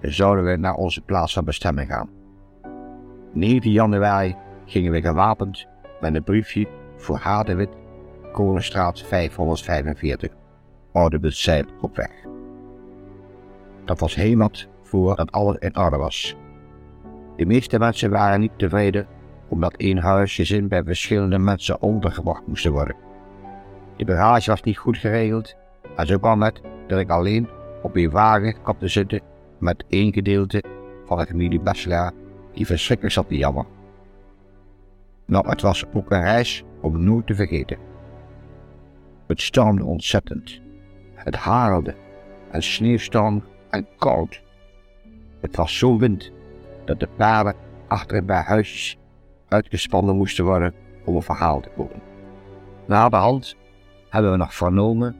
zouden 0.00 0.44
we 0.44 0.56
naar 0.56 0.74
onze 0.74 1.00
plaats 1.00 1.32
van 1.32 1.44
bestemming 1.44 1.88
gaan. 1.88 2.10
19 3.32 3.72
januari 3.72 4.36
gingen 4.64 4.92
we 4.92 5.00
gewapend 5.00 5.66
met 6.00 6.14
een 6.14 6.22
briefje 6.22 6.68
voor 6.96 7.16
Hadewit, 7.16 7.70
Kolenstraat 8.32 9.00
545, 9.00 10.32
Oude 10.92 11.70
op 11.80 11.96
weg. 11.96 12.10
Dat 13.84 14.00
was 14.00 14.14
helemaal 14.14 14.50
voordat 14.82 15.32
alles 15.32 15.56
in 15.58 15.76
orde 15.76 15.96
was. 15.96 16.36
De 17.36 17.46
meeste 17.46 17.78
mensen 17.78 18.10
waren 18.10 18.40
niet 18.40 18.58
tevreden 18.58 19.06
omdat 19.54 19.76
één 19.76 19.98
huisgezin 19.98 20.68
bij 20.68 20.84
verschillende 20.84 21.38
mensen 21.38 21.82
ondergebracht 21.82 22.46
moest 22.46 22.66
worden. 22.66 22.96
De 23.96 24.04
bagage 24.04 24.50
was 24.50 24.62
niet 24.62 24.78
goed 24.78 24.96
geregeld 24.96 25.56
en 25.96 26.06
zo 26.06 26.18
kwam 26.18 26.42
het 26.42 26.60
dat 26.86 26.98
ik 26.98 27.10
alleen 27.10 27.48
op 27.82 27.96
een 27.96 28.10
wagen 28.10 28.62
kwam 28.62 28.78
te 28.78 28.88
zitten 28.88 29.20
met 29.58 29.84
één 29.88 30.12
gedeelte 30.12 30.64
van 31.06 31.18
de 31.18 31.26
familie 31.26 31.60
Besselaar 31.60 32.12
die 32.52 32.66
verschrikkelijk 32.66 33.14
zat 33.14 33.28
te 33.28 33.36
jammer. 33.36 33.64
Nou, 35.24 35.48
het 35.48 35.60
was 35.60 35.84
ook 35.92 36.10
een 36.10 36.22
reis 36.22 36.64
om 36.80 37.04
nooit 37.04 37.26
te 37.26 37.34
vergeten. 37.34 37.78
Het 39.26 39.40
stormde 39.40 39.84
ontzettend. 39.84 40.60
Het 41.14 41.36
harelde 41.36 41.94
en 42.50 42.62
sneeuwstorm 42.62 43.44
en 43.70 43.86
koud. 43.98 44.42
Het 45.40 45.56
was 45.56 45.78
zo 45.78 45.98
wind 45.98 46.30
dat 46.84 47.00
de 47.00 47.08
paarden 47.16 47.54
achter 47.88 48.24
bij 48.24 48.40
huisjes 48.40 48.98
uitgespannen 49.54 50.16
moesten 50.16 50.44
worden 50.44 50.74
om 51.04 51.16
een 51.16 51.22
verhaal 51.22 51.60
te 51.60 51.68
komen. 51.76 52.02
Hand 53.12 53.56
hebben 54.08 54.30
we 54.30 54.36
nog 54.36 54.54
vernomen 54.54 55.16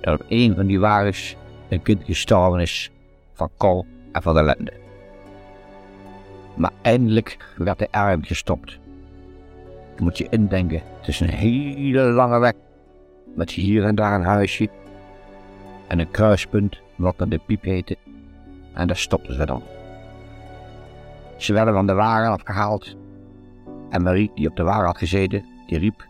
dat 0.00 0.20
op 0.20 0.26
een 0.28 0.54
van 0.54 0.66
die 0.66 0.80
wagens 0.80 1.36
een 1.68 1.82
kind 1.82 2.04
gestorven 2.04 2.60
is 2.60 2.90
van 3.32 3.50
kou 3.56 3.84
en 4.12 4.22
van 4.22 4.38
ellende. 4.38 4.72
Maar 6.54 6.72
eindelijk 6.82 7.54
werd 7.56 7.78
de 7.78 7.88
arm 7.90 8.24
gestopt. 8.24 8.78
Je 9.96 10.02
moet 10.02 10.18
je 10.18 10.26
indenken, 10.30 10.82
het 10.98 11.08
is 11.08 11.20
een 11.20 11.28
hele 11.28 12.02
lange 12.02 12.38
weg 12.38 12.52
met 13.34 13.50
hier 13.50 13.84
en 13.84 13.94
daar 13.94 14.14
een 14.14 14.26
huisje 14.26 14.68
en 15.88 15.98
een 15.98 16.10
kruispunt 16.10 16.80
wat 16.96 17.18
dan 17.18 17.28
de 17.28 17.40
piep 17.46 17.62
heette 17.62 17.96
en 18.72 18.86
daar 18.86 18.96
stopten 18.96 19.34
ze 19.34 19.46
dan. 19.46 19.62
Ze 21.36 21.52
werden 21.52 21.74
van 21.74 21.86
de 21.86 21.92
wagen 21.92 22.30
afgehaald 22.30 22.96
en 23.96 24.02
Marie, 24.02 24.30
die 24.34 24.48
op 24.48 24.56
de 24.56 24.62
wagen 24.62 24.84
had 24.84 24.98
gezeten, 24.98 25.44
die 25.66 25.78
riep: 25.78 26.06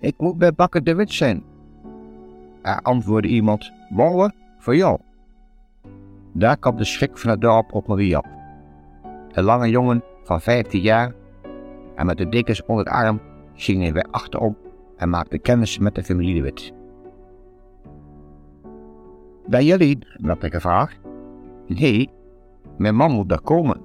Ik 0.00 0.14
moet 0.18 0.38
bij 0.38 0.52
Bakker 0.52 0.84
de 0.84 0.94
Wit 0.94 1.12
zijn. 1.12 1.42
Er 2.62 2.80
antwoordde 2.82 3.28
iemand: 3.28 3.72
Morgen 3.88 4.34
voor 4.58 4.76
jou. 4.76 4.98
Daar 6.32 6.56
kwam 6.56 6.76
de 6.76 6.84
schrik 6.84 7.18
van 7.18 7.30
het 7.30 7.40
dorp 7.40 7.72
op 7.72 7.86
Marie 7.86 8.16
op. 8.16 8.26
Een 9.32 9.44
lange 9.44 9.70
jongen 9.70 10.02
van 10.24 10.40
15 10.40 10.80
jaar 10.80 11.14
en 11.94 12.06
met 12.06 12.18
de 12.18 12.28
dikkers 12.28 12.64
onder 12.64 12.84
het 12.84 12.94
arm 12.94 13.20
ging 13.54 13.82
hij 13.82 13.92
weer 13.92 14.06
achterom 14.10 14.56
en 14.96 15.10
maakte 15.10 15.38
kennis 15.38 15.78
met 15.78 15.94
de 15.94 16.02
familie 16.02 16.34
de 16.34 16.42
Wit. 16.42 16.72
Ben 19.46 19.64
jullie? 19.64 19.98
werd 20.16 20.42
ik 20.42 20.52
gevraagd. 20.52 20.98
Nee, 21.66 22.10
mijn 22.78 22.94
man 22.94 23.12
moet 23.12 23.28
daar 23.28 23.40
komen. 23.40 23.80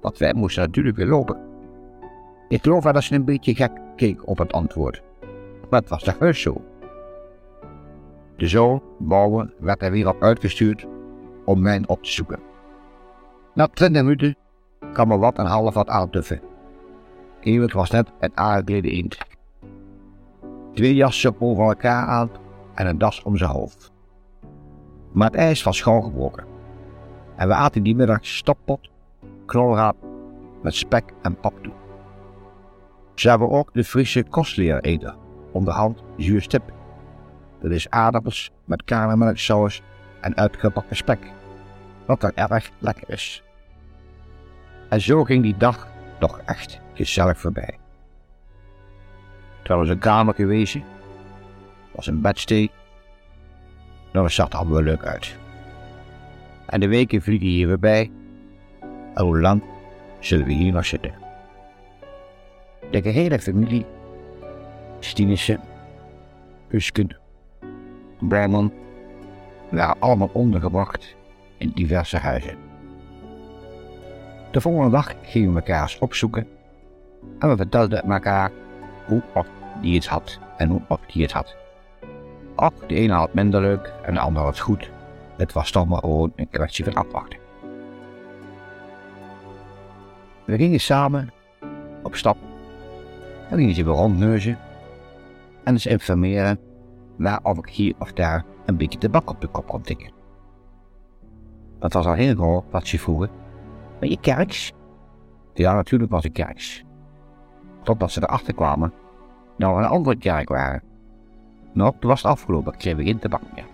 Want 0.00 0.18
wij 0.18 0.34
moesten 0.34 0.62
natuurlijk 0.62 0.96
weer 0.96 1.06
lopen. 1.06 1.51
Ik 2.52 2.62
geloof 2.62 2.84
dat 2.84 3.02
ze 3.02 3.14
een 3.14 3.24
beetje 3.24 3.54
gek 3.54 3.70
keek 3.96 4.28
op 4.28 4.38
het 4.38 4.52
antwoord. 4.52 5.02
Maar 5.70 5.80
het 5.80 5.88
was 5.88 6.02
toch 6.02 6.18
heus 6.18 6.40
zo. 6.40 6.64
De 8.36 8.48
zoon, 8.48 8.82
Bouwen, 8.98 9.54
werd 9.58 9.82
er 9.82 9.90
weer 9.90 10.08
op 10.08 10.22
uitgestuurd 10.22 10.86
om 11.44 11.60
mij 11.60 11.82
op 11.86 12.02
te 12.02 12.10
zoeken. 12.10 12.40
Na 13.54 13.66
twintig 13.66 14.02
minuten 14.02 14.36
kwam 14.92 15.10
er 15.10 15.18
wat 15.18 15.38
en 15.38 15.46
half 15.46 15.74
wat 15.74 15.88
aantuffen. 15.88 16.40
Ewig 17.40 17.72
was 17.72 17.90
net 17.90 18.12
een 18.20 18.36
aangeklede 18.36 18.90
eend. 18.90 19.18
Twee 20.74 20.94
jassen 20.94 21.40
over 21.40 21.64
elkaar 21.64 22.06
aan 22.06 22.30
en 22.74 22.86
een 22.86 22.98
das 22.98 23.22
om 23.22 23.36
zijn 23.36 23.50
hoofd. 23.50 23.92
Maar 25.12 25.26
het 25.26 25.36
ijs 25.36 25.62
was 25.62 25.76
schoongebroken. 25.76 26.44
En 27.36 27.48
we 27.48 27.54
aten 27.54 27.82
die 27.82 27.96
middag 27.96 28.26
stoppot, 28.26 28.90
knolraap 29.46 29.96
met 30.62 30.74
spek 30.74 31.12
en 31.22 31.36
pap 31.36 31.62
toe. 31.62 31.81
Ze 33.14 33.28
hebben 33.28 33.50
ook 33.50 33.70
de 33.72 33.84
Friese 33.84 34.22
kostleer 34.22 34.80
eten, 34.80 35.16
onderhand 35.52 36.02
zuurstip. 36.16 36.72
Dat 37.60 37.70
is 37.70 37.90
aardappels 37.90 38.50
met 38.64 38.84
karnemelksaus 38.84 39.82
en 40.20 40.36
uitgebakken 40.36 40.96
spek, 40.96 41.32
wat 42.06 42.20
dan 42.20 42.32
erg 42.34 42.70
lekker 42.78 43.10
is. 43.10 43.42
En 44.88 45.00
zo 45.00 45.24
ging 45.24 45.42
die 45.42 45.56
dag 45.56 45.88
toch 46.18 46.38
echt 46.38 46.80
gezellig 46.94 47.38
voorbij. 47.38 47.78
Terwijl 49.62 49.86
we 49.86 49.92
een 49.92 49.98
kamer 49.98 50.34
geweest, 50.34 50.78
was 51.94 52.06
een 52.06 52.20
bedstee, 52.20 52.70
nou 54.12 54.26
er 54.26 54.48
allemaal 54.48 54.82
leuk 54.82 55.04
uit. 55.04 55.36
En 56.66 56.80
de 56.80 56.88
weken 56.88 57.22
vliegen 57.22 57.48
hier 57.48 57.66
weer 57.66 57.78
bij, 57.78 58.10
en 59.14 59.24
hoe 59.24 59.40
lang 59.40 59.62
zullen 60.20 60.46
we 60.46 60.52
hier 60.52 60.72
nog 60.72 60.86
zitten? 60.86 61.21
De 62.92 63.02
gehele 63.02 63.38
familie, 63.38 63.86
Stienissen, 65.00 65.60
Husken, 66.68 67.16
Breiman, 68.20 68.72
waren 69.70 69.96
allemaal 70.00 70.30
ondergebracht 70.32 71.16
in 71.56 71.70
diverse 71.74 72.16
huizen. 72.16 72.56
De 74.50 74.60
volgende 74.60 74.90
dag 74.90 75.14
gingen 75.22 75.52
we 75.52 75.58
elkaar 75.58 75.96
opzoeken 76.00 76.46
en 77.38 77.48
we 77.48 77.56
vertelden 77.56 78.02
elkaar 78.02 78.50
hoe 79.06 79.22
of 79.34 79.46
die 79.80 79.94
het 79.94 80.06
had 80.06 80.38
en 80.56 80.68
hoe 80.68 80.82
of 80.88 81.00
die 81.06 81.22
het 81.22 81.32
had. 81.32 81.56
Ook 82.56 82.88
de 82.88 82.94
ene 82.94 83.12
had 83.12 83.34
minder 83.34 83.60
leuk 83.60 83.92
en 84.02 84.14
de 84.14 84.20
ander 84.20 84.42
had 84.42 84.58
goed. 84.58 84.90
Het 85.36 85.52
was 85.52 85.70
toch 85.70 85.86
maar 85.86 85.98
gewoon 86.00 86.32
een 86.36 86.48
kwestie 86.50 86.84
van 86.84 86.94
afwachten. 86.94 87.38
We 90.44 90.56
gingen 90.56 90.80
samen 90.80 91.32
op 92.02 92.16
stap 92.16 92.36
en 93.50 93.58
gingen 93.58 93.74
ze 93.74 93.84
weer 93.84 93.94
rondneuzen 93.94 94.58
en 95.64 95.72
eens 95.72 95.86
informeren 95.86 96.58
of 97.42 97.58
ik 97.58 97.68
hier 97.68 97.94
of 97.98 98.12
daar 98.12 98.44
een 98.66 98.76
beetje 98.76 98.98
tabak 98.98 99.30
op 99.30 99.40
de 99.40 99.46
kop 99.46 99.66
kon 99.66 99.82
tikken. 99.82 100.12
Dat 101.78 101.92
was 101.92 102.06
al 102.06 102.12
heel 102.12 102.34
groot 102.34 102.64
wat 102.70 102.86
ze 102.86 102.98
vroegen. 102.98 103.30
Ben 104.00 104.10
je 104.10 104.20
kerks? 104.20 104.72
Ja, 105.54 105.74
natuurlijk 105.74 106.10
was 106.10 106.24
ik 106.24 106.32
kerks. 106.32 106.84
Totdat 107.82 108.10
ze 108.10 108.22
erachter 108.22 108.54
kwamen 108.54 108.92
nou 109.56 109.82
een 109.82 109.88
andere 109.88 110.16
kerk 110.16 110.48
waren. 110.48 110.82
Nou, 111.72 111.94
toen 112.00 112.10
was 112.10 112.22
het 112.22 112.30
afgelopen, 112.30 112.76
kreeg 112.76 112.96
we 112.96 113.04
geen 113.04 113.18
tabak 113.18 113.42
meer. 113.54 113.66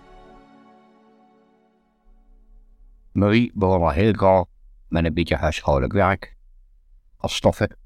Marie 3.11 3.51
begon 3.53 3.81
al 3.81 3.89
heel 3.89 4.13
gauw 4.13 4.45
met 4.87 5.05
een 5.05 5.13
beetje 5.13 5.35
huishoudelijk 5.35 5.93
werk. 5.93 6.37
Als 7.17 7.35
stoffen, 7.35 7.77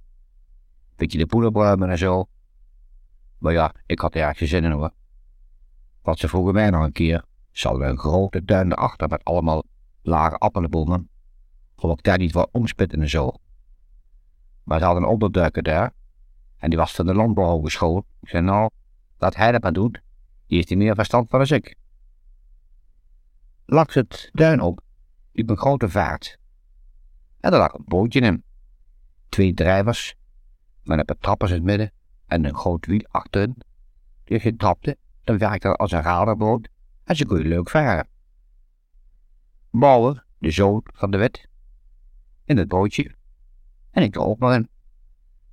beetje 0.95 1.17
de 1.17 1.25
poederbruimen 1.25 1.89
en 1.89 1.97
zo. 1.97 2.27
Maar 3.37 3.53
ja, 3.53 3.73
ik 3.85 3.99
had 3.99 4.15
er 4.15 4.21
erg 4.21 4.37
geen 4.37 4.47
zin 4.47 4.63
in 4.63 4.71
hoor. 4.71 4.91
Wat 6.01 6.19
ze 6.19 6.27
vroegen 6.27 6.53
mij 6.53 6.69
nog 6.69 6.83
een 6.83 6.91
keer, 6.91 7.23
ze 7.51 7.67
hadden 7.67 7.89
een 7.89 7.97
grote 7.97 8.43
tuin 8.45 8.71
erachter 8.71 9.07
met 9.07 9.23
allemaal 9.23 9.63
lage 10.01 10.37
appelenbomen. 10.37 11.09
Voor 11.75 11.91
ik 11.91 12.03
daar 12.03 12.17
niet 12.17 12.31
wat 12.31 12.49
omspitten 12.51 13.01
en 13.01 13.09
zo. 13.09 13.31
Maar 14.63 14.79
ze 14.79 14.85
hadden 14.85 15.03
een 15.03 15.09
onderduiker 15.09 15.63
daar. 15.63 15.93
En 16.57 16.69
die 16.69 16.79
was 16.79 16.93
van 16.95 17.05
de 17.05 17.13
landbouwhogeschool. 17.13 18.05
Ik 18.21 18.29
zei 18.29 18.43
nou, 18.43 18.69
dat 19.17 19.35
hij 19.35 19.51
dat 19.51 19.61
maar 19.61 19.73
doet, 19.73 20.01
die 20.47 20.57
heeft 20.57 20.75
meer 20.75 20.95
verstand 20.95 21.29
van 21.29 21.39
als 21.39 21.51
ik. 21.51 21.75
Langs 23.65 23.93
het 23.93 24.29
duin 24.33 24.61
op 24.61 24.81
liep 25.31 25.49
een 25.49 25.57
grote 25.57 25.89
vaart. 25.89 26.37
En 27.39 27.51
er 27.51 27.57
lag 27.57 27.73
een 27.73 27.85
bootje 27.85 28.19
in. 28.19 28.43
Twee 29.29 29.53
drijvers, 29.53 30.15
met 30.83 30.99
een 30.99 31.05
paar 31.05 31.17
trappers 31.19 31.51
in 31.51 31.57
het 31.57 31.65
midden 31.65 31.91
en 32.27 32.45
een 32.45 32.55
groot 32.55 32.85
wiel 32.85 33.05
achterin. 33.07 33.55
Die 34.23 34.33
als 34.33 34.43
je 34.43 34.55
trapte, 34.55 34.97
dan 35.23 35.37
werkte 35.37 35.67
dat 35.67 35.77
als 35.77 35.91
een 35.91 36.01
radarboot 36.01 36.67
en 37.03 37.15
ze 37.15 37.25
kon 37.25 37.37
je 37.37 37.43
leuk 37.43 37.69
varen. 37.69 38.07
Bouwen, 39.71 40.25
de 40.37 40.51
zoon 40.51 40.81
van 40.93 41.11
de 41.11 41.17
wet, 41.17 41.47
in 42.45 42.57
het 42.57 42.67
bootje. 42.67 43.15
En 43.91 44.03
ik 44.03 44.15
er 44.15 44.21
ook 44.21 44.39
nog 44.39 44.53
in. 44.53 44.69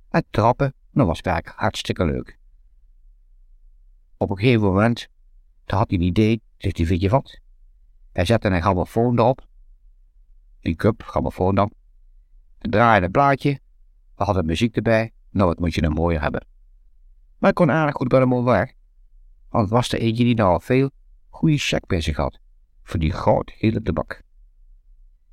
Het 0.09 0.25
trappen, 0.29 0.73
dat 0.91 1.07
was 1.07 1.21
werk 1.21 1.47
hartstikke 1.55 2.05
leuk. 2.05 2.39
Op 4.17 4.29
een 4.29 4.37
gegeven 4.37 4.61
moment, 4.61 5.07
toen 5.65 5.77
had 5.77 5.89
hij 5.89 5.97
een 5.97 6.05
idee, 6.05 6.41
zegt 6.57 6.77
hij, 6.77 6.85
vind 6.85 7.01
je 7.01 7.09
wat? 7.09 7.39
Hij 8.11 8.25
zette 8.25 8.49
een 8.49 8.61
grammofoon 8.61 9.19
erop. 9.19 9.47
Een 10.61 10.75
cup, 10.75 11.03
grammofoon 11.03 11.55
dan. 11.55 11.71
Een 12.59 12.71
draaide 12.71 13.05
een 13.05 13.11
plaatje. 13.11 13.59
We 14.15 14.23
hadden 14.23 14.45
muziek 14.45 14.75
erbij. 14.75 15.13
Nou, 15.31 15.47
wat 15.47 15.59
moet 15.59 15.73
je 15.73 15.81
nou 15.81 15.93
mooier 15.93 16.21
hebben. 16.21 16.45
Maar 17.37 17.49
ik 17.49 17.55
kon 17.55 17.71
aardig 17.71 17.95
goed 17.95 18.07
bij 18.07 18.19
hem 18.19 18.43
weg. 18.43 18.73
Want 19.49 19.63
het 19.63 19.73
was 19.73 19.89
de 19.89 19.97
eentje 19.97 20.23
die 20.23 20.35
nou 20.35 20.53
al 20.53 20.59
veel 20.59 20.89
goede 21.29 21.57
check 21.57 21.85
bij 21.87 22.01
zich 22.01 22.17
had. 22.17 22.39
Voor 22.83 22.99
die 22.99 23.11
groot 23.11 23.51
hele 23.51 23.81
tabak. 23.81 24.21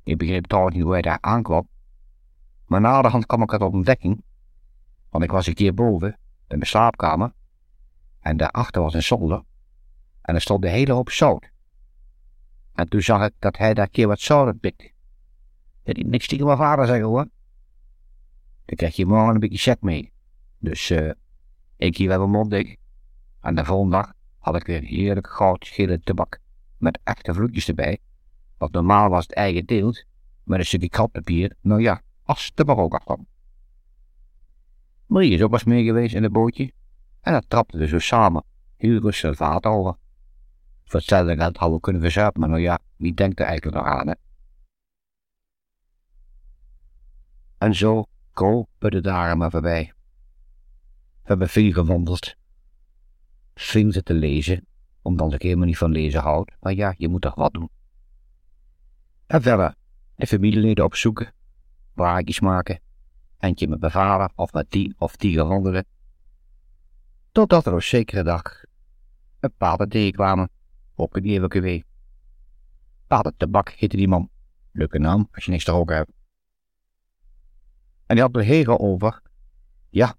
Ik 0.03 0.17
begreep 0.17 0.45
trouwens 0.45 0.75
niet 0.75 0.83
hoe 0.83 0.93
hij 0.93 1.01
daar 1.01 1.17
aankwam. 1.21 1.67
Maar 2.65 2.81
na 2.81 3.01
de 3.01 3.07
hand 3.07 3.25
kwam 3.25 3.41
ik 3.41 3.51
het 3.51 3.61
op 3.61 3.73
ontdekking. 3.73 4.23
Want 5.09 5.23
ik 5.23 5.31
was 5.31 5.47
een 5.47 5.53
keer 5.53 5.73
boven, 5.73 6.07
in 6.47 6.57
mijn 6.57 6.65
slaapkamer. 6.65 7.33
En 8.19 8.37
daarachter 8.37 8.81
was 8.81 8.93
een 8.93 9.03
zolder. 9.03 9.43
En 10.21 10.35
er 10.35 10.41
stond 10.41 10.61
de 10.61 10.69
hele 10.69 10.93
hoop 10.93 11.09
zout. 11.09 11.49
En 12.73 12.89
toen 12.89 13.01
zag 13.01 13.25
ik 13.25 13.33
dat 13.39 13.57
hij 13.57 13.73
daar 13.73 13.89
keer 13.89 14.07
wat 14.07 14.19
zout 14.19 14.59
pikte. 14.59 14.91
Dat 15.83 15.95
hij 15.95 16.05
niks 16.05 16.27
tegen 16.27 16.45
mijn 16.45 16.57
vader 16.57 16.85
zeggen 16.85 17.05
hoor. 17.05 17.27
Dan 18.69 18.77
krijg 18.77 18.95
je 18.95 19.05
morgen 19.05 19.33
een 19.33 19.39
beetje 19.39 19.57
check 19.57 19.81
mee. 19.81 20.11
Dus 20.59 20.89
uh, 20.89 21.11
ik 21.77 21.97
hier 21.97 22.07
wel 22.07 22.17
mijn 22.17 22.29
mond. 22.29 22.77
En 23.41 23.55
de 23.55 23.65
volgende 23.65 23.95
dag 23.95 24.13
had 24.37 24.55
ik 24.55 24.65
weer 24.65 24.81
heerlijk 24.81 25.27
goudgele 25.27 25.99
tabak 25.99 26.39
met 26.77 26.99
echte 27.03 27.33
vloedjes 27.33 27.67
erbij. 27.67 27.97
Wat 28.57 28.71
normaal 28.71 29.09
was 29.09 29.23
het 29.23 29.33
eigen 29.33 29.65
deelt, 29.65 30.03
met 30.43 30.59
een 30.59 30.65
stukje 30.65 30.89
kratpapier, 30.89 31.55
nou 31.61 31.81
ja, 31.81 32.01
als 32.23 32.51
er 32.55 32.65
maar 32.65 32.77
ook 32.77 32.93
achter. 32.93 33.17
Marie 35.05 35.33
is 35.33 35.41
ook 35.41 35.51
was 35.51 35.63
mee 35.63 35.83
geweest 35.83 36.15
in 36.15 36.23
het 36.23 36.31
bootje. 36.31 36.71
En 37.21 37.33
dat 37.33 37.45
trapte 37.47 37.77
we 37.77 37.87
zo 37.87 37.99
samen, 37.99 38.43
heel 38.77 38.99
rustig 38.99 39.39
het 39.39 39.65
over. 39.65 39.95
Hetzelfde 40.83 41.35
geld 41.35 41.57
hadden 41.57 41.77
we 41.77 41.83
kunnen 41.83 42.01
verzuipen, 42.01 42.39
maar 42.39 42.49
nou 42.49 42.61
ja, 42.61 42.79
wie 42.95 43.13
denkt 43.13 43.39
er 43.39 43.45
eigenlijk 43.45 43.77
nog 43.77 43.85
aan, 43.93 44.07
hè? 44.07 44.13
En 47.57 47.75
zo 47.75 48.05
kropen 48.39 48.91
de 48.91 49.01
dagen 49.01 49.37
maar 49.37 49.51
voorbij. 49.51 49.93
We 51.21 51.27
hebben 51.27 51.49
veel 51.49 51.71
gewandeld. 51.71 52.35
Veel 53.53 53.91
zitten 53.91 54.15
lezen, 54.15 54.67
omdat 55.01 55.33
ik 55.33 55.41
helemaal 55.41 55.65
niet 55.65 55.77
van 55.77 55.91
lezen 55.91 56.21
houd. 56.21 56.51
Maar 56.59 56.73
ja, 56.73 56.93
je 56.97 57.07
moet 57.07 57.21
toch 57.21 57.35
wat 57.35 57.53
doen. 57.53 57.69
En 59.27 59.41
verder, 59.41 59.75
de 60.15 60.27
familieleden 60.27 60.83
opzoeken, 60.83 61.33
praatjes 61.93 62.39
maken, 62.39 62.79
eentje 63.39 63.67
met 63.67 63.79
mijn 63.79 63.91
vader 63.91 64.31
of 64.35 64.53
met 64.53 64.71
die 64.71 64.95
of 64.97 65.15
die 65.15 65.33
gewandelen. 65.33 65.85
Totdat 67.31 67.65
er 67.65 67.73
op 67.73 67.81
zekere 67.81 68.23
dag 68.23 68.63
een 69.39 69.53
paarden 69.57 69.89
tegenkwamen 69.89 70.49
op 70.95 71.15
een 71.15 71.23
eeuwige 71.23 71.83
Pater 73.07 73.33
Tabak 73.37 73.69
heette 73.69 73.97
die 73.97 74.07
man. 74.07 74.29
Leuke 74.71 74.99
naam 74.99 75.27
als 75.31 75.45
je 75.45 75.51
niks 75.51 75.63
te 75.63 75.71
roken 75.71 75.95
hebt. 75.95 76.17
En 78.09 78.15
die 78.15 78.23
had 78.23 78.33
de 78.33 78.43
heren 78.43 78.79
over. 78.79 79.21
Ja, 79.89 80.15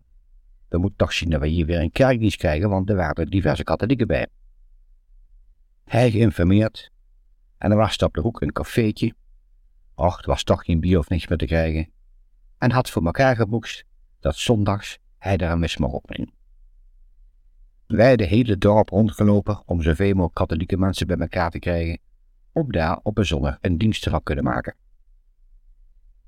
we 0.69 0.79
moeten 0.79 0.99
toch 0.99 1.13
zien 1.13 1.31
dat 1.31 1.41
we 1.41 1.47
hier 1.47 1.67
weer 1.67 1.81
een 1.81 1.93
kerkdienst 1.93 2.37
krijgen, 2.37 2.69
want 2.69 2.91
er 2.91 2.97
waren 2.97 3.31
diverse 3.31 3.65
katholieken 3.65 4.07
bij. 4.07 4.27
Hij 5.85 6.11
geïnformeerd. 6.11 6.91
En 7.59 7.71
er 7.71 7.77
was 7.77 7.97
op 7.97 8.15
de 8.15 8.21
hoek 8.21 8.41
een 8.41 8.53
cafeetje. 8.53 9.15
Och, 9.95 10.21
er 10.21 10.27
was 10.27 10.43
toch 10.43 10.65
geen 10.65 10.81
bier 10.81 10.99
of 10.99 11.09
niks 11.09 11.27
meer 11.27 11.39
te 11.39 11.47
krijgen. 11.47 11.91
En 12.59 12.71
had 12.71 12.91
voor 12.91 13.05
elkaar 13.05 13.37
geboekt 13.37 13.85
dat 14.21 14.37
zondags 14.37 14.99
hij 15.19 15.37
daar 15.37 15.53
een 15.53 15.59
mis 15.59 15.77
mag 15.77 15.91
opnemen. 15.91 16.33
Wij 17.87 18.17
de 18.17 18.25
hele 18.25 18.59
dorp 18.59 18.89
rondgelopen 18.89 19.63
om 19.67 19.83
zoveel 19.83 20.13
mogelijk 20.13 20.35
katholieke 20.35 20.77
mensen 20.77 21.07
bij 21.07 21.17
elkaar 21.17 21.51
te 21.51 21.59
krijgen, 21.59 21.99
om 22.53 22.73
daar 22.73 23.01
op 23.03 23.19
een 23.19 23.27
zondag 23.27 23.59
een 23.61 23.79
dienst 23.79 24.03
te 24.03 24.21
kunnen 24.23 24.45
maken. 24.45 24.77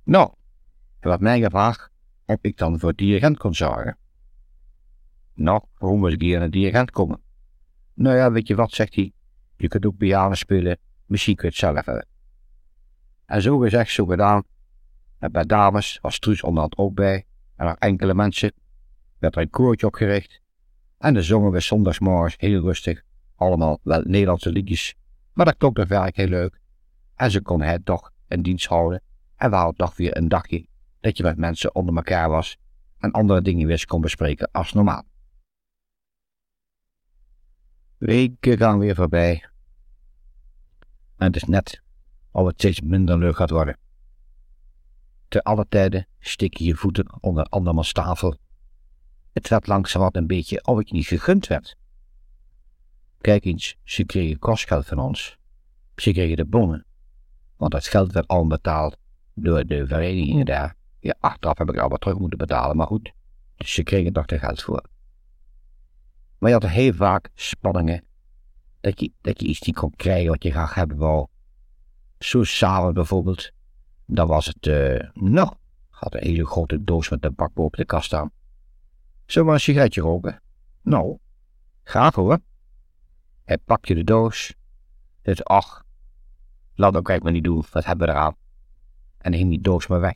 Nou, 0.05 0.33
en 1.03 1.09
wat 1.09 1.21
mij 1.21 1.41
gevraagd 1.41 1.91
of 2.27 2.39
ik 2.41 2.57
dan 2.57 2.79
voor 2.79 2.95
dirigent 2.95 3.39
kon 3.39 3.55
zorgen. 3.55 3.97
Nou, 5.35 5.63
waarom 5.79 5.99
moet 5.99 6.13
ik 6.13 6.21
hier 6.21 6.37
aan 6.37 6.43
een 6.43 6.51
dirigent 6.51 6.91
komen? 6.91 7.21
Nou 7.95 8.17
ja, 8.17 8.33
weet 8.33 8.47
je 8.47 8.55
wat, 8.55 8.73
zegt 8.73 8.95
hij. 8.95 9.13
Je 9.57 9.69
kunt 9.69 9.87
ook 9.87 9.97
piano 9.97 10.35
spelen, 10.35 10.79
misschien 11.07 11.37
kun 11.37 11.45
je 11.45 11.51
het 11.51 11.61
zelf 11.61 11.85
hebben. 11.85 12.07
En 13.27 13.43
zo 13.43 13.59
gezegd, 13.59 13.91
zo 13.91 14.07
gedaan. 14.07 14.43
En 15.19 15.33
bij 15.33 15.45
dames 15.45 15.99
was 16.03 16.19
Truus 16.19 16.43
onderhand 16.43 16.77
ook 16.77 16.95
bij. 16.95 17.27
En 17.57 17.67
nog 17.67 17.77
enkele 17.79 18.15
mensen 18.15 18.53
werd 19.19 19.37
er 19.37 19.43
een 19.43 19.51
koortje 19.51 19.87
opgericht. 19.87 20.41
En 20.99 21.15
dan 21.15 21.23
zongen 21.23 21.53
we 21.53 21.61
zondagsmorgens 21.61 22.35
heel 22.39 22.61
rustig. 22.61 23.03
Allemaal 23.37 23.79
wel 23.83 24.03
Nederlandse 24.05 24.51
liedjes. 24.51 24.95
Maar 25.33 25.47
dat 25.47 25.57
klonk 25.57 25.77
toch 25.77 25.89
werkelijk 25.89 26.17
heel 26.17 26.29
leuk. 26.29 26.61
En 27.15 27.31
ze 27.31 27.43
kon 27.43 27.63
het 27.63 27.85
toch 27.85 28.11
een 28.29 28.43
dienst 28.43 28.67
houden. 28.67 29.03
En 29.37 29.51
we 29.51 29.57
hadden 29.57 29.77
toch 29.77 29.97
weer 29.97 30.17
een 30.17 30.29
dagje 30.29 30.67
dat 31.03 31.17
je 31.17 31.23
met 31.23 31.37
mensen 31.37 31.75
onder 31.75 31.97
elkaar 31.97 32.29
was 32.29 32.57
en 32.99 33.11
andere 33.11 33.43
dingen 33.43 33.67
weer 33.67 33.87
kon 33.87 34.01
bespreken 34.01 34.51
als 34.51 34.73
normaal. 34.73 35.05
Weken 37.99 38.59
gaan 38.59 38.79
weer 38.79 38.95
voorbij. 38.95 39.49
En 41.17 41.27
het 41.27 41.37
is 41.37 41.45
net 41.45 41.83
of 42.31 42.47
het 42.47 42.55
steeds 42.55 42.81
minder 42.81 43.19
leuk 43.19 43.37
gaat 43.37 43.51
worden. 43.51 43.79
Te 45.29 45.43
alle 45.43 45.67
tijden 45.69 46.07
steek 46.19 46.57
je 46.57 46.65
je 46.65 46.75
voeten 46.75 47.23
onder 47.23 47.45
andermans 47.45 47.93
tafel. 47.93 48.37
Het 49.33 49.49
werd 49.49 49.67
langzaam 49.67 50.03
wat 50.03 50.17
een 50.17 50.27
beetje 50.27 50.65
of 50.65 50.81
ik 50.81 50.93
niet 50.93 51.07
gegund 51.07 51.47
werd. 51.47 51.77
Kijk 53.21 53.45
eens, 53.45 53.77
ze 53.85 54.05
kregen 54.05 54.39
kostgeld 54.39 54.87
van 54.87 54.99
ons. 54.99 55.39
Ze 55.97 56.13
kregen 56.13 56.37
de 56.37 56.45
bonnen, 56.45 56.85
want 57.57 57.73
dat 57.73 57.87
geld 57.87 58.13
werd 58.13 58.29
al 58.29 58.47
betaald 58.47 58.97
door 59.35 59.67
de 59.67 59.87
verenigingen 59.87 60.47
daar. 60.47 60.81
Ja, 61.03 61.15
achteraf 61.21 61.59
heb 61.59 61.69
ik 61.69 61.79
al 61.79 61.89
wat 61.89 62.01
terug 62.01 62.19
moeten 62.19 62.39
betalen, 62.39 62.77
maar 62.77 62.87
goed. 62.87 63.13
Dus 63.57 63.73
ze 63.73 63.83
kregen 63.83 64.13
toch 64.13 64.27
er 64.27 64.39
geld 64.39 64.63
voor. 64.63 64.83
Maar 66.39 66.51
je 66.51 66.57
had 66.57 66.71
heel 66.71 66.93
vaak 66.93 67.31
spanningen. 67.35 68.05
Dat 68.81 69.01
je, 69.01 69.13
dat 69.21 69.41
je 69.41 69.47
iets 69.47 69.61
niet 69.61 69.77
kon 69.77 69.97
krijgen 69.97 70.31
wat 70.31 70.43
je 70.43 70.51
graag 70.51 70.75
hebben 70.75 70.97
wou. 70.97 71.27
Zo 72.19 72.45
s'avonds 72.45 72.95
bijvoorbeeld. 72.95 73.51
Dan 74.07 74.27
was 74.27 74.47
het, 74.47 74.67
uh, 74.67 75.11
nou, 75.15 75.55
had 75.89 76.15
een 76.15 76.23
hele 76.23 76.47
grote 76.47 76.85
doos 76.85 77.09
met 77.09 77.21
tabak 77.21 77.59
op 77.59 77.77
de 77.77 77.85
kast 77.85 78.07
staan. 78.07 78.31
Zullen 79.27 79.49
we 79.49 79.55
een 79.55 79.61
sigaretje 79.61 80.01
roken? 80.01 80.43
Nou, 80.83 81.19
graag 81.83 82.15
hoor. 82.15 82.39
Hij 83.45 83.59
pakte 83.59 83.95
de 83.95 84.05
doos. 84.05 84.55
Het 85.23 85.45
ach, 85.45 85.85
laat 86.75 86.97
ook 86.97 87.05
kijk 87.05 87.23
maar 87.23 87.33
niet 87.33 87.45
doen, 87.45 87.65
wat 87.73 87.85
hebben 87.85 88.07
we 88.07 88.13
eraan? 88.13 88.37
En 89.19 89.33
hing 89.33 89.51
die 89.51 89.61
doos 89.61 89.87
maar 89.87 90.01
weg. 90.01 90.15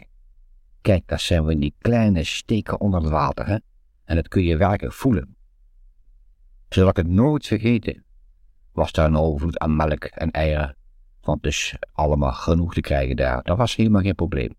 Kijk, 0.87 1.07
dat 1.07 1.20
zijn 1.20 1.44
we 1.44 1.59
die 1.59 1.75
kleine 1.79 2.25
steken 2.25 2.81
onder 2.81 3.01
het 3.01 3.11
water, 3.11 3.46
hè? 3.46 3.57
En 4.05 4.16
dat 4.16 4.29
kun 4.29 4.42
je 4.42 4.57
werkelijk 4.57 4.94
voelen. 4.94 5.37
Zodat 6.68 6.90
ik 6.90 6.96
het 6.96 7.14
nooit 7.14 7.46
vergeten, 7.46 8.05
was 8.72 8.92
daar 8.92 9.07
een 9.07 9.16
overvloed 9.16 9.59
aan 9.59 9.77
melk 9.77 10.05
en 10.05 10.31
eieren. 10.31 10.77
Want 11.20 11.42
dus 11.42 11.77
allemaal 11.92 12.33
genoeg 12.33 12.75
te 12.75 12.81
krijgen 12.81 13.16
daar, 13.16 13.42
dat 13.42 13.57
was 13.57 13.77
helemaal 13.77 14.03
geen 14.03 14.14
probleem. 14.14 14.55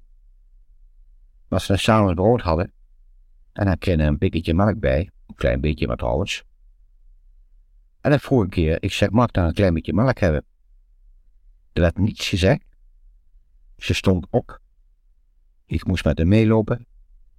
Maar 1.47 1.59
als 1.59 1.67
we 1.67 1.77
samen 1.77 2.15
brood 2.15 2.41
hadden, 2.41 2.71
en 3.53 3.65
dan 3.65 3.77
kreeg 3.77 3.99
er 3.99 4.05
een 4.05 4.17
pikketje 4.17 4.53
melk 4.53 4.79
bij, 4.79 5.09
een 5.27 5.35
klein 5.35 5.61
beetje 5.61 5.87
maar 5.87 5.97
trouwens. 5.97 6.43
En 8.01 8.11
de 8.11 8.19
vorige 8.19 8.49
keer, 8.49 8.83
ik 8.83 8.91
zeg, 8.91 9.09
mag 9.09 9.27
ik 9.27 9.33
dan 9.33 9.45
een 9.45 9.53
klein 9.53 9.73
beetje 9.73 9.93
melk 9.93 10.19
hebben? 10.19 10.45
Er 11.73 11.81
werd 11.81 11.97
niets 11.97 12.29
gezegd. 12.29 12.65
Ze 13.77 13.93
stond 13.93 14.27
op 14.29 14.61
ik 15.67 15.85
moest 15.85 16.03
met 16.03 16.17
hem 16.17 16.27
meelopen, 16.27 16.85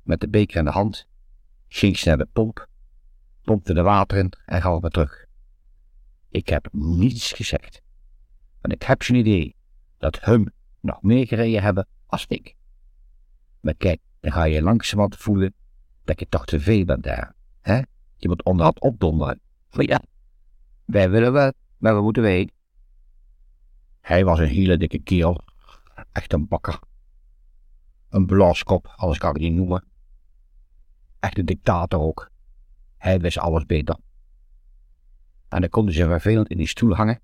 met 0.03 0.21
de 0.21 0.29
beker 0.29 0.59
in 0.59 0.65
de 0.65 0.71
hand, 0.71 1.07
ging 1.69 2.03
naar 2.03 2.19
de 2.19 2.29
pomp, 2.33 2.69
pompte 3.43 3.75
de 3.75 3.83
water 3.83 4.19
in 4.19 4.33
en 4.45 4.63
gaf 4.63 4.81
me 4.81 4.91
terug. 4.91 5.27
Ik 6.29 6.49
heb 6.49 6.69
niets 6.73 7.33
gezegd, 7.33 7.83
want 8.61 8.75
ik 8.75 8.83
heb 8.83 9.03
zo'n 9.03 9.17
idee 9.17 9.57
dat 9.99 10.21
hem 10.21 10.53
nog 10.81 11.03
meer 11.03 11.27
gereden 11.27 11.63
hebben 11.63 11.87
als 12.07 12.27
ik. 12.27 12.57
Maar 13.61 13.75
kijk, 13.75 14.01
dan 14.21 14.33
ga 14.33 14.45
je 14.45 14.63
langzamerhand 14.63 15.17
voelen 15.17 15.55
dat 16.05 16.21
je 16.21 16.29
toch 16.29 16.45
te 16.45 16.61
veel 16.61 16.85
bent 16.85 17.03
daar, 17.03 17.35
hè? 17.61 17.81
Je 18.17 18.29
moet 18.29 18.43
onderhand 18.43 18.81
opdonderen. 18.81 19.41
Maar 19.71 19.85
ja, 19.85 20.03
wij 20.85 21.11
willen 21.11 21.33
wel, 21.33 21.53
maar 21.77 21.95
we 21.95 22.03
moeten 22.03 22.23
weten. 22.23 22.57
Hij 24.01 24.25
was 24.25 24.39
een 24.39 24.47
hele 24.47 24.77
dikke 24.77 24.99
kerel, 24.99 25.41
echt 26.13 26.33
een 26.33 26.49
bakker. 26.49 26.79
Een 28.09 28.27
blaaskop, 28.27 28.93
alles 28.97 29.19
kan 29.19 29.35
ik 29.35 29.41
niet 29.41 29.55
noemen. 29.55 29.85
Echt 31.21 31.39
een 31.39 31.47
dictator 31.47 32.01
ook. 32.01 32.31
Hij 32.97 33.21
wist 33.21 33.39
alles 33.39 33.67
beter. 33.67 33.97
En 35.49 35.61
dan 35.61 35.71
kon 35.71 35.87
hij 35.87 36.07
vervelend 36.07 36.49
in 36.49 36.57
die 36.57 36.67
stoel 36.67 36.95
hangen. 36.95 37.21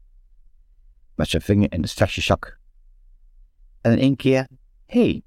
Met 1.14 1.28
zijn 1.28 1.42
vinger 1.42 1.72
in 1.72 1.82
de 1.82 2.06
zak. 2.08 2.58
En 3.80 3.92
in 3.92 3.98
één 3.98 4.16
keer, 4.16 4.48
hé. 4.86 5.00
Hey, 5.00 5.22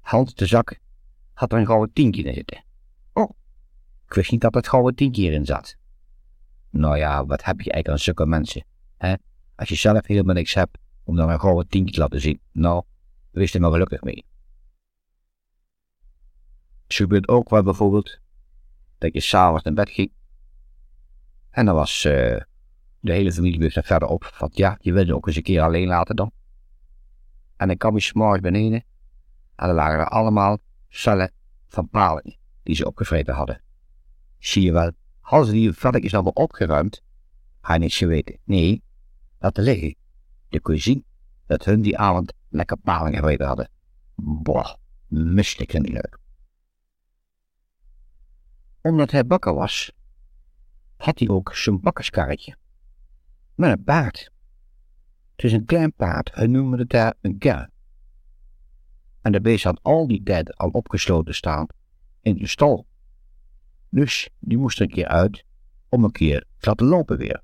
Hans 0.00 0.34
de 0.34 0.46
zak 0.46 0.80
had 1.32 1.52
er 1.52 1.58
een 1.58 1.66
gouden 1.66 1.92
tientje 1.92 2.22
in 2.22 2.34
zitten. 2.34 2.64
Oh, 3.12 3.30
ik 4.06 4.14
wist 4.14 4.30
niet 4.30 4.40
dat 4.40 4.54
het 4.54 4.68
gouden 4.68 4.94
tientje 4.94 5.22
erin 5.22 5.44
zat. 5.44 5.76
Nou 6.70 6.96
ja, 6.96 7.26
wat 7.26 7.44
heb 7.44 7.60
je 7.60 7.72
eigenlijk 7.72 7.88
aan 7.88 7.98
zulke 7.98 8.26
mensen, 8.26 8.64
hè? 8.96 9.14
Als 9.54 9.68
je 9.68 9.74
zelf 9.74 10.06
helemaal 10.06 10.34
niks 10.34 10.54
hebt 10.54 10.78
om 11.04 11.16
dan 11.16 11.30
een 11.30 11.40
gouden 11.40 11.68
tientje 11.68 11.94
te 11.94 12.00
laten 12.00 12.20
zien, 12.20 12.40
nou, 12.52 12.84
wees 13.30 13.54
er 13.54 13.60
maar 13.60 13.70
gelukkig 13.70 14.02
mee. 14.02 14.24
Het 16.86 16.94
gebeurt 16.94 17.28
ook 17.28 17.48
wel 17.48 17.62
bijvoorbeeld 17.62 18.18
dat 18.98 19.12
je 19.12 19.20
s'avonds 19.20 19.64
naar 19.64 19.74
bed 19.74 19.90
ging. 19.90 20.12
En 21.50 21.66
dan 21.66 21.74
was 21.74 22.04
uh, 22.04 22.40
de 23.00 23.12
hele 23.12 23.32
familie 23.32 23.58
weer 23.58 23.82
verder 23.84 24.08
op. 24.08 24.24
Van 24.24 24.50
ja, 24.52 24.76
je 24.80 24.92
wilt 24.92 25.10
ook 25.10 25.26
eens 25.26 25.36
een 25.36 25.42
keer 25.42 25.62
alleen 25.62 25.86
laten 25.86 26.16
dan. 26.16 26.32
En 27.56 27.66
dan 27.66 27.76
kwam 27.76 27.94
je 27.94 28.00
s'morgens 28.00 28.40
beneden. 28.40 28.84
En 29.56 29.66
dan 29.66 29.74
lagen 29.74 29.98
er 29.98 30.08
allemaal 30.08 30.58
cellen 30.88 31.32
van 31.68 31.88
palen 31.88 32.36
die 32.62 32.74
ze 32.74 32.86
opgevreten 32.86 33.34
hadden. 33.34 33.62
Zie 34.38 34.62
je 34.62 34.72
wel, 34.72 35.44
ze 35.44 35.52
die 35.52 35.72
velletjes 35.72 36.14
allemaal 36.14 36.32
opgeruimd, 36.32 37.02
had 37.60 37.74
je 37.74 37.80
niets 37.80 37.96
geweten. 37.96 38.38
Nee, 38.44 38.82
dat 39.38 39.56
liggen. 39.56 39.94
Je 40.48 40.60
kon 40.60 40.78
zien 40.78 41.04
dat 41.46 41.64
hun 41.64 41.82
die 41.82 41.98
avond 41.98 42.32
lekker 42.48 42.76
paling 42.76 43.16
gegeten 43.16 43.46
hadden. 43.46 43.68
Boah, 44.14 44.74
misselijk 45.08 45.72
en 45.72 45.82
leuk. 45.82 46.18
Omdat 48.84 49.10
hij 49.10 49.26
bakker 49.26 49.54
was, 49.54 49.92
had 50.96 51.18
hij 51.18 51.28
ook 51.28 51.54
zijn 51.54 51.80
bakkerskarretje. 51.80 52.56
Met 53.54 53.70
een 53.70 53.84
paard. 53.84 54.30
Het 55.36 55.44
is 55.44 55.52
een 55.52 55.64
klein 55.64 55.92
paard, 55.92 56.34
hij 56.34 56.46
noemde 56.46 56.76
het 56.76 56.90
daar 56.90 57.14
een 57.20 57.38
ker. 57.38 57.70
En 59.20 59.32
de 59.32 59.40
beest 59.40 59.64
had 59.64 59.78
al 59.82 60.06
die 60.06 60.22
tijd 60.22 60.56
al 60.56 60.68
opgesloten 60.68 61.34
staan 61.34 61.66
in 62.20 62.36
de 62.36 62.46
stal. 62.46 62.86
Dus 63.88 64.28
die 64.38 64.58
moest 64.58 64.78
er 64.78 64.84
een 64.84 64.92
keer 64.92 65.08
uit 65.08 65.44
om 65.88 66.04
een 66.04 66.12
keer 66.12 66.46
te 66.58 66.68
laten 66.68 66.86
lopen 66.86 67.18
weer. 67.18 67.42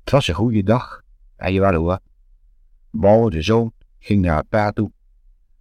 Het 0.00 0.10
was 0.10 0.28
een 0.28 0.34
goede 0.34 0.62
dag, 0.62 1.02
en 1.36 1.52
je 1.52 1.60
wel 1.60 1.74
hoor. 1.74 1.98
Bouwe, 2.90 3.30
de 3.30 3.42
zoon, 3.42 3.72
ging 3.98 4.22
naar 4.22 4.36
het 4.36 4.48
paard 4.48 4.74
toe. 4.74 4.92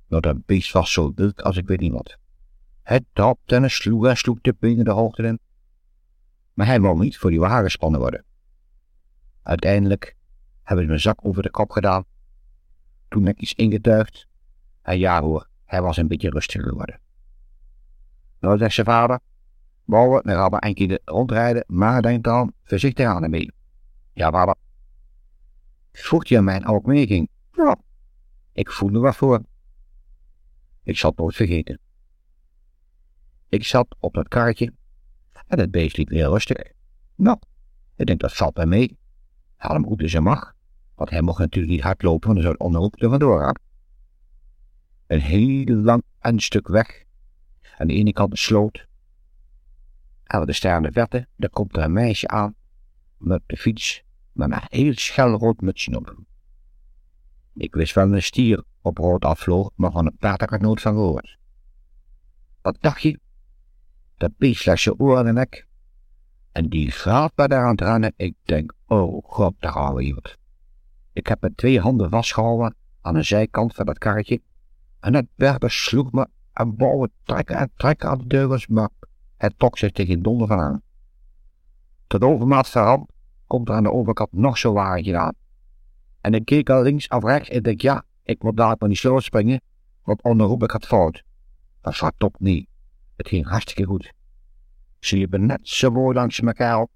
Dat 0.07 0.45
beest 0.45 0.71
was 0.71 0.91
zo 0.91 1.11
wild 1.15 1.43
als 1.43 1.57
ik 1.57 1.67
weet 1.67 1.79
niet 1.79 1.91
wat. 1.91 2.17
Het 2.87 3.03
trapte 3.13 3.55
en 3.55 3.69
sloeg 3.69 4.07
en 4.07 4.17
sloeg 4.17 4.41
de 4.41 4.55
benen 4.59 4.85
de 4.85 4.91
hoogte 4.91 5.23
in. 5.23 5.39
Maar 6.53 6.65
hij 6.65 6.81
wou 6.81 6.99
niet 6.99 7.17
voor 7.17 7.29
die 7.29 7.39
wagen 7.39 7.63
gespannen 7.63 7.99
worden. 7.99 8.25
Uiteindelijk 9.43 10.15
hebben 10.63 10.83
ze 10.83 10.89
mijn 10.89 11.01
zak 11.01 11.25
over 11.25 11.43
de 11.43 11.49
kop 11.49 11.71
gedaan. 11.71 12.05
Toen 13.07 13.25
heb 13.25 13.35
ik 13.35 13.41
iets 13.41 13.53
ingetuigd. 13.53 14.27
En 14.81 14.99
ja 14.99 15.21
hoor, 15.21 15.47
hij 15.65 15.81
was 15.81 15.97
een 15.97 16.07
beetje 16.07 16.29
rustiger 16.29 16.69
geworden. 16.69 16.99
Nou 18.39 18.57
zegt 18.57 18.73
zijn 18.73 18.85
vader, 18.85 19.19
bouwen, 19.85 20.23
we 20.23 20.31
gaan 20.31 20.51
maar 20.51 20.65
een 20.65 20.73
keer 20.73 20.99
rondrijden, 21.05 21.63
maar 21.67 22.01
denk 22.01 22.23
dan 22.23 22.53
voorzichtig 22.63 23.05
aan 23.05 23.23
ermee. 23.23 23.51
Ja 24.13 24.31
vader. 24.31 24.55
Vroeg 25.91 26.27
je 26.27 26.37
aan 26.37 26.43
mij 26.43 26.65
ook 26.65 26.85
meeging? 26.85 27.29
Ja, 27.51 27.77
ik 28.51 28.71
voelde 28.71 28.99
wat 28.99 29.15
voor. 29.15 29.41
Ik 30.83 30.97
zal 30.97 31.09
het 31.09 31.19
nooit 31.19 31.35
vergeten. 31.35 31.79
Ik 33.49 33.63
zat 33.63 33.95
op 33.99 34.13
dat 34.13 34.27
kaartje 34.27 34.73
en 35.47 35.59
het 35.59 35.71
beest 35.71 35.97
liep 35.97 36.09
heel 36.09 36.31
rustig. 36.31 36.71
Nou, 37.15 37.37
ik 37.95 38.05
denk 38.05 38.19
dat 38.19 38.33
valt 38.33 38.53
bij 38.53 38.65
mee. 38.65 38.97
Haal 39.55 39.73
hem 39.73 39.85
goed 39.85 40.19
mag, 40.19 40.53
want 40.95 41.09
hij 41.09 41.21
mocht 41.21 41.39
natuurlijk 41.39 41.73
niet 41.73 41.83
hard 41.83 42.01
lopen, 42.01 42.27
want 42.27 42.33
dan 42.33 42.41
zou 42.41 42.53
het 42.53 42.63
onderhoek 42.63 43.01
er 43.01 43.09
vandoor 43.09 43.41
gaan. 43.41 43.55
Een 45.07 45.21
heel 45.21 45.65
lang 45.65 46.03
een 46.19 46.39
stuk 46.39 46.67
weg. 46.67 47.03
Aan 47.77 47.87
de 47.87 47.93
ene 47.93 48.13
kant 48.13 48.31
een 48.31 48.37
sloot. 48.37 48.87
En 50.23 50.45
de 50.45 50.53
ster 50.53 50.75
in 50.75 50.81
de 50.81 50.91
verte, 50.91 51.27
daar 51.35 51.49
komt 51.49 51.77
er 51.77 51.83
een 51.83 51.93
meisje 51.93 52.27
aan 52.27 52.55
met 53.17 53.41
de 53.45 53.57
fiets 53.57 54.03
met 54.31 54.51
een 54.51 54.61
heel 54.61 54.93
schel 54.93 55.37
rood 55.37 55.61
mutsje 55.61 55.97
op. 55.97 56.15
Ik 57.53 57.75
wist 57.75 57.93
wel 57.93 58.13
een 58.13 58.23
stier 58.23 58.63
op 58.81 58.97
rood 58.97 59.25
afvloog, 59.25 59.71
maar 59.75 59.91
van 59.91 60.05
een 60.05 60.17
paard 60.17 60.39
had 60.39 60.53
ik 60.53 60.61
nooit 60.61 60.81
van 60.81 60.93
gehoord. 60.93 61.37
Wat 62.61 62.77
dacht 62.79 63.01
je? 63.01 63.19
Dat 64.17 64.37
beest 64.37 64.61
slechts 64.61 64.83
je 64.83 64.99
oren 64.99 65.27
en 65.27 65.33
nek. 65.33 65.67
En 66.51 66.69
die 66.69 66.91
gaat 66.91 67.35
bij 67.35 67.47
daar 67.47 67.63
aan 67.63 67.71
het 67.71 67.81
rennen. 67.81 68.13
Ik 68.15 68.35
denk, 68.43 68.73
oh 68.85 69.23
god, 69.23 69.53
daar 69.59 69.71
gaan 69.71 69.93
we 69.93 70.03
hier. 70.03 70.37
Ik 71.13 71.27
heb 71.27 71.41
met 71.41 71.57
twee 71.57 71.79
handen 71.79 72.09
vastgehouden 72.09 72.75
aan 73.01 73.13
de 73.13 73.23
zijkant 73.23 73.75
van 73.75 73.85
dat 73.85 73.97
karretje. 73.97 74.41
En 74.99 75.13
het 75.13 75.27
berber 75.35 75.71
sloeg 75.71 76.11
me 76.11 76.27
en 76.53 76.75
bouwen 76.75 77.11
trekken 77.23 77.55
en 77.55 77.71
trekken 77.75 78.09
aan 78.09 78.17
de 78.17 78.27
deugels, 78.27 78.67
maar 78.67 78.89
het 79.37 79.59
trok 79.59 79.77
zich 79.77 79.91
tegen 79.91 80.21
donder 80.21 80.47
van 80.47 80.59
aan. 80.59 80.81
Tot 82.07 82.23
overmaat 82.23 82.69
verand 82.69 83.11
komt 83.47 83.69
er 83.69 83.75
aan 83.75 83.83
de 83.83 83.91
overkant 83.91 84.31
nog 84.31 84.57
zo'n 84.57 84.73
wagentje 84.73 85.17
aan. 85.17 85.33
En 86.21 86.33
ik 86.33 86.45
keek 86.45 86.69
al 86.69 86.81
links 86.81 87.07
of 87.07 87.23
rechts 87.23 87.49
en 87.49 87.63
denk, 87.63 87.81
ja, 87.81 88.03
ik 88.23 88.43
moet 88.43 88.57
daar 88.57 88.75
maar 88.79 88.89
niet 88.89 88.97
sloot 88.97 89.23
springen, 89.23 89.61
want 90.03 90.23
onderhoop 90.23 90.63
ik 90.63 90.71
het 90.71 90.85
fout. 90.85 91.23
Dat 91.81 91.95
zat 91.95 92.13
top 92.17 92.35
niet. 92.39 92.67
Het 93.17 93.27
ging 93.27 93.47
hartstikke 93.47 93.85
goed. 93.85 94.13
Ze 94.99 95.15
liepen 95.15 95.45
net 95.45 95.67
zo 95.67 95.91
mooi 95.91 96.15
langs 96.15 96.39
elkaar 96.39 96.81
op. 96.81 96.91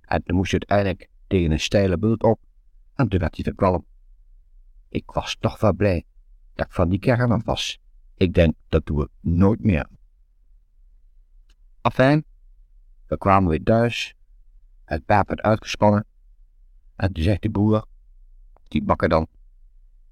En 0.00 0.22
toen 0.22 0.36
moest 0.36 0.50
je 0.50 0.58
uiteindelijk 0.58 1.10
tegen 1.26 1.50
een 1.50 1.60
steile 1.60 1.98
bult 1.98 2.22
op. 2.22 2.40
En 2.94 3.08
toen 3.08 3.20
werd 3.20 3.34
hij 3.34 3.44
verkwalm. 3.44 3.86
Ik 4.88 5.10
was 5.10 5.36
toch 5.40 5.60
wel 5.60 5.72
blij 5.72 6.04
dat 6.54 6.66
ik 6.66 6.72
van 6.72 6.88
die 6.88 6.98
kern 6.98 7.32
af 7.32 7.44
was. 7.44 7.78
Ik 8.14 8.34
denk, 8.34 8.54
dat 8.68 8.86
doen 8.86 8.96
we 8.96 9.08
nooit 9.20 9.60
meer. 9.60 9.88
Afijn, 11.80 12.24
we 13.06 13.18
kwamen 13.18 13.50
weer 13.50 13.62
thuis. 13.62 14.14
Het 14.84 15.04
paard 15.04 15.28
werd 15.28 15.40
uitgespannen. 15.40 16.06
En 16.96 17.12
toen 17.12 17.24
zegt 17.24 17.42
de 17.42 17.50
boer, 17.50 17.84
die 18.68 18.82
bakker 18.82 19.08
dan. 19.08 19.26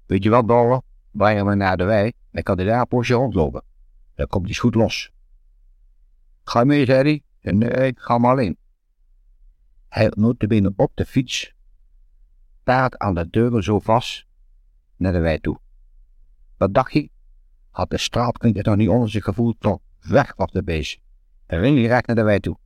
Weet 0.05 0.23
je 0.23 0.29
wat, 0.29 0.45
Bouwer? 0.45 0.81
Breng 1.11 1.43
me 1.43 1.55
naar 1.55 1.77
de 1.77 1.83
wei, 1.83 2.11
dan 2.31 2.43
kan 2.43 2.57
hij 2.57 2.65
daar 2.65 2.79
een 2.79 2.87
postje 2.87 3.13
rondlopen. 3.13 3.63
Dan 4.15 4.27
komt 4.27 4.45
hij 4.45 4.55
goed 4.55 4.75
los. 4.75 5.11
Ga 6.47 6.63
mee, 6.63 6.85
zei 6.85 7.21
hij. 7.41 7.53
Nee, 7.53 7.87
ik 7.87 7.99
ga 7.99 8.17
maar 8.17 8.31
alleen. 8.31 8.57
Hij 9.89 10.03
had 10.03 10.15
notabene 10.15 10.73
op 10.75 10.91
de 10.93 11.05
fiets, 11.05 11.53
paard 12.63 12.97
aan 12.97 13.13
de 13.13 13.29
deuren 13.29 13.63
zo 13.63 13.79
vast, 13.79 14.25
naar 14.95 15.11
de 15.11 15.19
wei 15.19 15.39
toe. 15.39 15.59
Wat 16.57 16.73
dacht 16.73 16.93
je? 16.93 17.09
Had 17.69 17.89
de 17.89 17.97
straatklinker 17.97 18.63
nog 18.63 18.75
niet 18.75 18.89
onder 18.89 19.09
zich 19.09 19.23
gevoeld, 19.23 19.59
toch 19.59 19.79
weg 20.01 20.35
was 20.35 20.51
de 20.51 20.63
beest. 20.63 20.99
Hij 21.45 21.59
ging 21.59 21.75
direct 21.75 22.07
naar 22.07 22.15
de 22.15 22.23
wei 22.23 22.39
toe. 22.39 22.57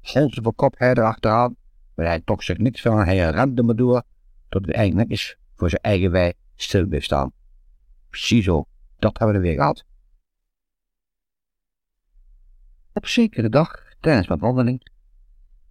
Hondse 0.00 0.42
voor 0.42 0.54
kop 0.54 0.78
hij 0.78 0.90
erachteraan, 0.90 1.56
maar 1.94 2.06
hij 2.06 2.20
trok 2.20 2.42
zich 2.42 2.58
niks 2.58 2.80
van, 2.80 3.04
hij 3.04 3.30
rende 3.30 3.62
me 3.62 3.74
door, 3.74 4.02
tot 4.48 4.64
hij 4.64 4.74
eigenlijk 4.74 5.08
netjes 5.08 5.36
voor 5.54 5.68
zijn 5.68 5.82
eigen 5.82 6.10
wei 6.10 6.32
stil 6.54 6.86
bleef 6.86 7.04
staan. 7.04 7.32
Precies 8.08 8.44
zo, 8.44 8.64
dat 8.98 9.18
hebben 9.18 9.36
we 9.36 9.42
er 9.42 9.48
weer 9.48 9.58
gehad. 9.58 9.84
Op 12.96 13.06
zekere 13.06 13.48
dag, 13.48 13.82
tijdens 14.00 14.28
mijn 14.28 14.40
wandeling, 14.40 14.90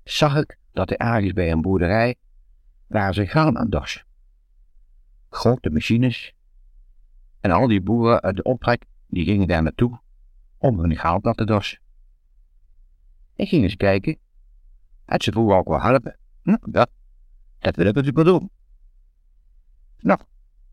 zag 0.04 0.38
ik 0.38 0.58
dat 0.72 0.90
er 0.90 0.98
ergens 0.98 1.34
bij 1.34 1.52
een 1.52 1.62
boerderij 1.62 2.16
waar 2.88 3.14
ze 3.14 3.26
graan 3.26 3.58
aan 3.58 3.70
dorsen. 3.70 4.04
Grote 5.30 5.70
machines 5.70 6.34
en 7.40 7.52
al 7.52 7.68
die 7.68 7.82
boeren 7.82 8.22
uit 8.22 8.36
de 8.36 8.44
omtrek 8.44 8.86
die 9.08 9.26
gingen 9.26 9.48
daar 9.48 9.64
naartoe 9.64 10.00
om 10.58 10.80
hun 10.80 10.96
graan 10.96 11.22
te 11.22 11.46
dorsen. 11.46 11.80
Ik 13.36 13.48
ging 13.48 13.64
eens 13.64 13.76
kijken 13.76 14.18
en 15.06 15.22
ze 15.22 15.32
vroegen 15.32 15.56
ook 15.56 15.68
wel 15.68 15.82
helpen. 15.82 16.18
Nou, 16.42 16.60
ja, 16.72 16.88
dat 17.60 17.76
wil 17.76 17.86
ik 17.86 17.96
natuurlijk 17.96 18.26
wel 18.26 18.40
doen. 18.40 18.50
Nou, 20.00 20.20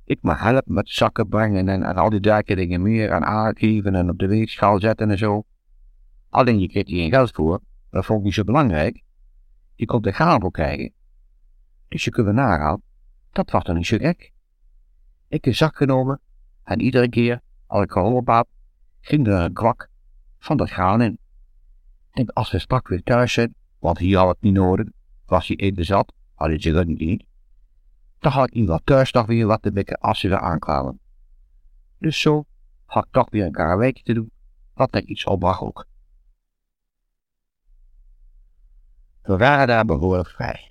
ik 0.04 0.18
mag 0.22 0.40
helpen 0.40 0.74
met 0.74 0.88
zakken 0.88 1.28
brengen 1.28 1.68
en, 1.68 1.82
en 1.82 1.96
al 1.96 2.10
die 2.10 2.20
dergelijke 2.20 2.54
dingen 2.54 2.82
meer 2.82 3.12
aan 3.12 3.24
aangeven 3.24 3.94
en 3.94 4.10
op 4.10 4.18
de 4.18 4.26
weegschaal 4.26 4.80
zetten 4.80 5.10
en 5.10 5.18
zo. 5.18 5.44
Alleen 6.30 6.58
je 6.58 6.68
kreeg 6.68 6.86
hier 6.86 7.00
geen 7.00 7.10
geld 7.10 7.30
voor, 7.30 7.60
dat 7.90 8.04
vond 8.04 8.18
ik 8.18 8.24
niet 8.24 8.34
zo 8.34 8.44
belangrijk. 8.44 9.02
Je 9.74 9.86
kon 9.86 10.02
de 10.02 10.12
gabel 10.12 10.50
krijgen. 10.50 10.92
Dus 11.88 12.04
je 12.04 12.10
kunt 12.10 12.26
we 12.26 12.32
nagaan, 12.32 12.82
dat 13.30 13.50
was 13.50 13.64
dan 13.64 13.76
niet 13.76 13.86
zo 13.86 13.96
gek. 13.96 14.32
Ik 15.28 15.46
een 15.46 15.54
zak 15.54 15.76
genomen 15.76 16.20
en 16.64 16.80
iedere 16.80 17.08
keer, 17.08 17.40
als 17.66 17.82
ik 17.82 17.90
geholpen 17.90 18.34
had, 18.34 18.48
ging 19.00 19.26
er 19.26 19.32
een 19.32 19.52
kwak 19.52 19.88
van 20.38 20.56
dat 20.56 20.70
graan 20.70 21.02
in. 21.02 21.18
Denk, 22.12 22.30
als 22.30 22.50
we 22.50 22.58
straks 22.58 22.90
weer 22.90 23.02
thuis 23.02 23.32
zijn, 23.32 23.54
want 23.78 23.98
hier 23.98 24.18
had 24.18 24.28
het 24.28 24.40
niet 24.40 24.54
nodig, 24.54 24.86
was 25.26 25.46
hij 25.48 25.56
eten 25.56 25.84
zat, 25.84 26.12
had 26.34 26.48
hij 26.48 26.60
zich 26.60 26.84
niet. 26.84 27.24
Dan 28.18 28.32
had 28.32 28.46
ik 28.46 28.54
iemand 28.54 28.86
thuis 28.86 29.12
nog 29.12 29.26
weer 29.26 29.46
wat 29.46 29.62
te 29.62 29.72
bikken 29.72 29.98
als 29.98 30.20
ze 30.20 30.28
weer 30.28 30.38
aankwamen. 30.38 31.00
Dus 31.98 32.20
zo 32.20 32.44
had 32.84 33.04
ik 33.04 33.12
toch 33.12 33.30
weer 33.30 33.44
een 33.44 33.52
karaweekje 33.52 34.02
te 34.02 34.12
doen, 34.12 34.30
wat 34.74 34.94
ik 34.94 35.04
iets 35.04 35.24
opbracht 35.24 35.60
ook. 35.60 35.88
We 39.30 39.36
waren 39.36 39.66
daar 39.66 39.84
behoorlijk 39.84 40.28
vrij. 40.28 40.70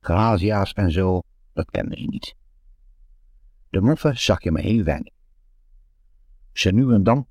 Grazia's 0.00 0.72
en 0.72 0.90
zo, 0.92 1.22
dat 1.52 1.70
kende 1.70 2.00
je 2.00 2.08
niet. 2.08 2.34
De 3.68 3.80
moffen 3.80 4.18
zag 4.18 4.42
je 4.42 4.50
maar 4.50 4.62
heel 4.62 4.84
weinig. 4.84 5.12
Ze 6.52 6.72
nu 6.72 6.92
en 6.94 7.02
dan 7.02 7.26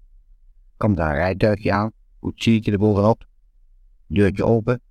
kwam 0.77 0.95
daar 0.95 1.09
een 1.09 1.15
rijtuigje 1.15 1.71
aan, 1.71 1.91
koetsiertje 2.19 2.71
er 2.71 2.77
bovenop, 2.77 3.27
deurtje 4.07 4.45
open, 4.45 4.81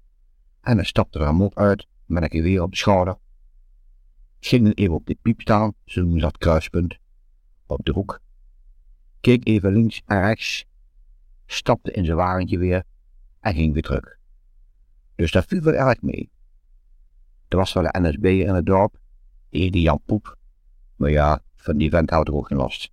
en 0.60 0.76
dan 0.76 0.84
stapte 0.84 1.18
er 1.18 1.26
een 1.26 1.34
mop 1.34 1.58
uit 1.58 1.86
met 2.06 2.22
een 2.22 2.30
geweer 2.30 2.62
op 2.62 2.70
de 2.70 2.76
schouder. 2.76 3.18
Ging 4.40 4.62
dan 4.62 4.72
even 4.72 4.94
op 4.94 5.06
de 5.06 5.18
piep 5.22 5.40
staan, 5.40 5.72
zo 5.84 6.00
noemen 6.00 6.20
ze 6.20 6.24
dat 6.24 6.38
kruispunt, 6.38 6.98
op 7.66 7.84
de 7.84 7.92
hoek. 7.92 8.20
Keek 9.20 9.46
even 9.48 9.72
links 9.72 10.02
en 10.06 10.20
rechts, 10.20 10.64
stapte 11.46 11.92
in 11.92 12.04
zijn 12.04 12.16
wagentje 12.16 12.58
weer 12.58 12.84
en 13.40 13.54
ging 13.54 13.72
weer 13.72 13.82
terug. 13.82 14.17
Dus 15.18 15.32
dat 15.32 15.44
viel 15.44 15.60
wel 15.60 15.74
erg 15.74 16.02
mee. 16.02 16.30
Er 17.48 17.56
was 17.56 17.72
wel 17.72 17.84
een 17.84 18.02
NSB 18.02 18.24
in 18.24 18.54
het 18.54 18.66
dorp, 18.66 18.98
die 19.48 19.80
Jan 19.80 20.00
Poep. 20.06 20.36
Maar 20.96 21.10
ja, 21.10 21.42
van 21.56 21.76
die 21.76 21.90
vent 21.90 22.10
houdt 22.10 22.28
er 22.28 22.34
ook 22.34 22.46
geen 22.46 22.58
last. 22.58 22.90